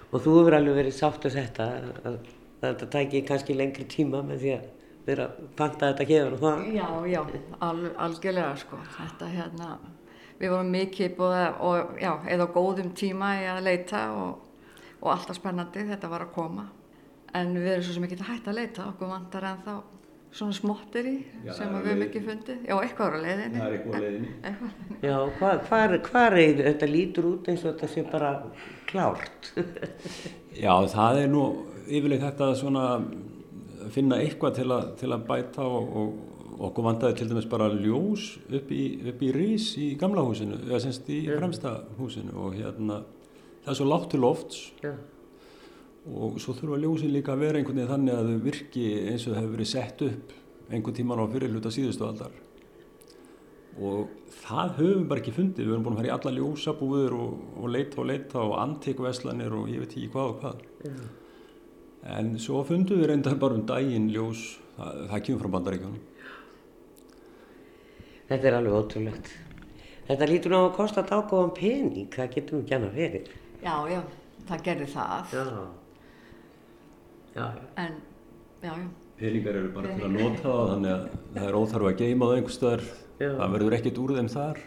[0.09, 1.67] Og þú hefur alveg verið sátt að þetta,
[2.09, 2.17] að,
[2.63, 4.67] þetta tæki kannski lengri tíma með því að
[5.05, 6.65] vera að panta þetta hér og það.
[6.73, 7.21] Já, já,
[7.67, 8.81] al, algjörlega sko.
[8.97, 9.69] Þetta hérna,
[10.41, 14.65] við vorum mikið búið að, og já, eða góðum tíma í að leita og,
[14.99, 16.65] og alltaf spennandi þetta var að koma.
[17.37, 19.73] En við erum svo sem ekki að hætta að leita, okkur vantar en þá
[20.39, 21.15] svona smottir í
[21.45, 22.57] Já, sem við leið- ekki fundið.
[22.69, 23.61] Já, eitthvað á leiðinni.
[23.65, 24.31] eitthvað á leiðinni.
[24.49, 24.71] Eitthvað.
[25.01, 28.31] Já, hvað, hvað, hvað er þetta lítur út eins og þetta sé bara
[28.89, 29.51] klárt?
[30.65, 31.43] Já, það er nú
[31.89, 33.07] yfirleitt þetta svona að
[33.95, 38.25] finna eitthvað til að, til að bæta og, og okkur vandaði til dæmis bara ljós
[38.53, 42.99] upp í, upp í rís í gamla húsinu, eða semst í fremsta húsinu og hérna
[43.63, 44.91] það er svo látt til lofts Já.
[46.07, 49.33] Og svo þurfa ljósin líka að vera einhvern veginn þannig að þau virki eins og
[49.33, 50.35] þau hefur verið sett upp
[50.69, 52.37] einhvern tíman á fyrirluta síðustu aldar
[53.79, 57.15] og það höfum við bara ekki fundið, við erum búin að fara í alla ljósabúður
[57.15, 60.63] og, og leita og leita og antikveslanir og ég veit ekki hvað og hvað
[62.19, 66.07] en svo fundum við reyndar bara um daginn ljós, það, það kemur frá bandaríkjónum
[68.29, 69.29] Þetta er alveg ótrúlegt.
[70.05, 73.31] Þetta lítur ná að kosta dágóðan pening, það getur nú ekki annað verið.
[73.63, 74.01] Já, já,
[74.49, 75.33] það gerði það.
[75.33, 75.45] Já.
[77.39, 77.47] Já,
[77.85, 77.93] En,
[78.63, 78.87] já, já.
[79.19, 81.05] peningar eru bara til að nota það þannig að
[81.37, 82.85] það er óþarf að geima það einhver staðar
[83.19, 84.61] það verður ekkert úr þeim þar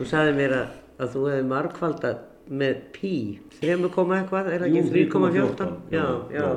[0.00, 2.20] Þú sagði mér að, að þú hefði margfaldað
[2.60, 3.12] með pí,
[3.60, 5.10] 3, koma eitthvað, er það ekki 3,14?
[5.12, 6.48] 3,14, Já, já, já.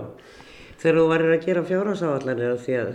[0.83, 2.93] Þegar þú varir að gera fjárhásáallanir af því að,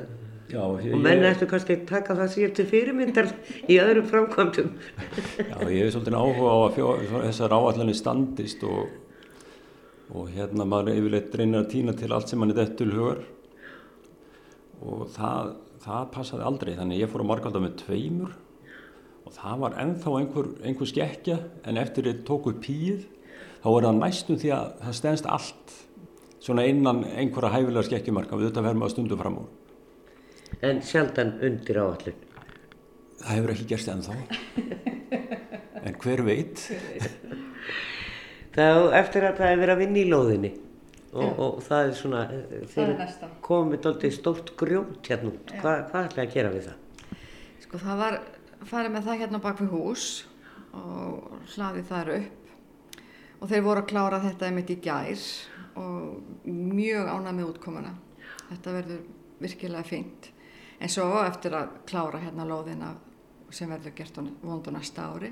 [0.48, 3.28] Já, ég, og menn ættu kannski að taka það sér til fyrirmyndar
[3.68, 4.70] í öðrum framkvæmdum.
[5.36, 6.86] Já, ég hef svolítið áhuga á að fjó,
[7.28, 8.88] þessar áallanir standist og,
[10.08, 13.20] og hérna maður yfirleitt reynir að týna til allt sem mann er dettul hugar.
[14.80, 15.50] Og það,
[15.84, 16.72] það passaði aldrei.
[16.78, 18.36] Þannig ég fór að markalda með tveimur.
[19.28, 21.36] Og það var ennþá einhver, einhver skekkja.
[21.68, 23.04] En eftir ég tók upp píið
[23.58, 25.74] þá er það næstum því að það stendst allt
[26.38, 28.38] svona innan einhverja hæfilega skekkjumarka.
[28.38, 29.52] Við þetta verðum að stundum fram úr.
[30.64, 32.24] En sjaldan undir áallun.
[33.18, 34.16] Það hefur ekki gerst ennþá.
[35.84, 36.64] En hver veit
[38.58, 40.48] Það er eftir að það er verið að vinna í lóðinni
[41.12, 45.52] og, og það er svona, eh, þeir komið doldið stórt grjót hérna út.
[45.60, 47.20] Hva, hvað ætlaði að gera við það?
[47.62, 48.18] Sko það var
[48.66, 50.08] farið með það hérna bak við hús
[50.74, 52.50] og hlaðið þar upp
[53.38, 55.24] og þeir voru að klára þetta einmitt í gær
[55.78, 57.94] og mjög ánað með útkomuna.
[58.48, 59.02] Þetta verður
[59.38, 60.32] virkilega fínt.
[60.82, 62.96] En svo eftir að klára hérna lóðina
[63.54, 65.30] sem verður gert vondu næsta ári.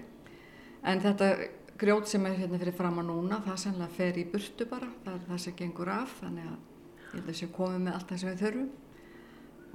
[0.87, 1.35] En þetta
[1.79, 5.15] grjót sem er hérna fyrir fram að núna, það sennilega fer í burtu bara, það
[5.15, 8.13] er það sem gengur af, þannig að ég held að það sé komið með allt
[8.13, 8.71] það sem við þurfum.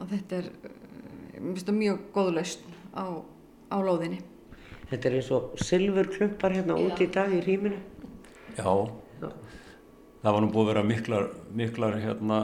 [0.01, 3.05] Og þetta er, eh, það mjög góð lausn á,
[3.71, 4.21] á lóðinni.
[4.91, 7.77] Þetta er eins og silfurklumpar hérna út í dag í rýminu.
[8.57, 8.71] Já,
[10.21, 12.41] það var nú búið að vera miklar, miklar hérna,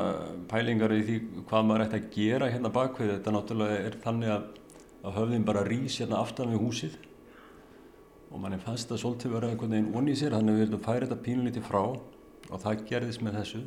[0.47, 1.18] pælingar í því
[1.49, 3.12] hvað maður ætti að gera hérna bakvið.
[3.18, 4.47] Þetta náttúrulega er þannig að,
[5.03, 6.97] að höfðin bara rís hérna aftan við húsið
[8.32, 10.65] og mann er fannst að svolítið vera einhvern veginn onni í sér þannig að við
[10.65, 13.61] viljum færa þetta pínlítið frá og það gerðist með þessu.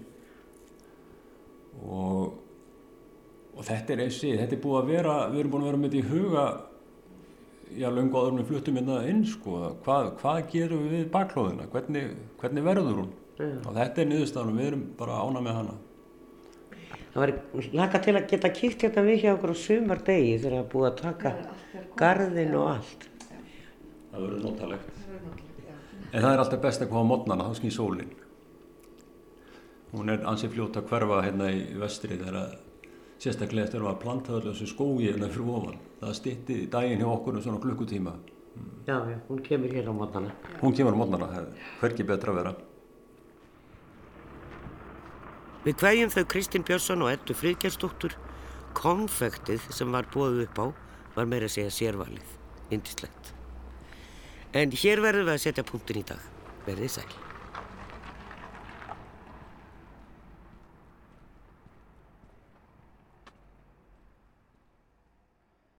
[1.80, 2.34] Og,
[3.54, 5.80] og þetta er eins og þetta er búið að vera, við erum búin að vera
[5.80, 6.46] með þetta í huga
[7.78, 12.16] já, löngu áður með fluttum hérna inn sko, hvað, hvað gerum við við baklóðina, hvernig,
[12.40, 13.12] hvernig verður hún?
[13.40, 13.46] Já.
[13.64, 15.76] og þetta er niðurstaðan og við erum bara ána með hana.
[17.11, 17.32] Það var
[17.74, 21.00] laka til að geta kíkt hérna við hjá okkur á sumardegi þegar það búið að
[21.00, 21.32] taka
[21.98, 23.09] garðin og allt.
[24.11, 24.88] Það verður notalegt
[26.11, 28.12] en það er alltaf best að koma á modnana, þá skýr sólinn
[29.92, 32.56] hún er ansið fljótt að hverfa hérna í vestri þegar að
[33.20, 37.38] sérstaklega eftir að planta allir þessu skói hérna fyrir ofan það stitti daginn hjá okkur
[37.38, 38.16] um svona klukkutíma
[38.86, 40.32] Já, já, hún kemur hér á mótana.
[40.61, 41.46] hún kemur á modnana, er
[41.80, 42.54] hverki betra að vera
[45.61, 48.14] Við kveðjum þau Kristinn Björnsson og Eddu Friðgjarsdóttur.
[48.78, 50.66] Konfektið sem var búið upp á
[51.18, 52.30] var meira að segja sérvalið.
[52.72, 53.19] Indislegt.
[54.53, 56.30] En hér verðum við að setja punktin í dag.
[56.66, 57.29] Verðið sæl.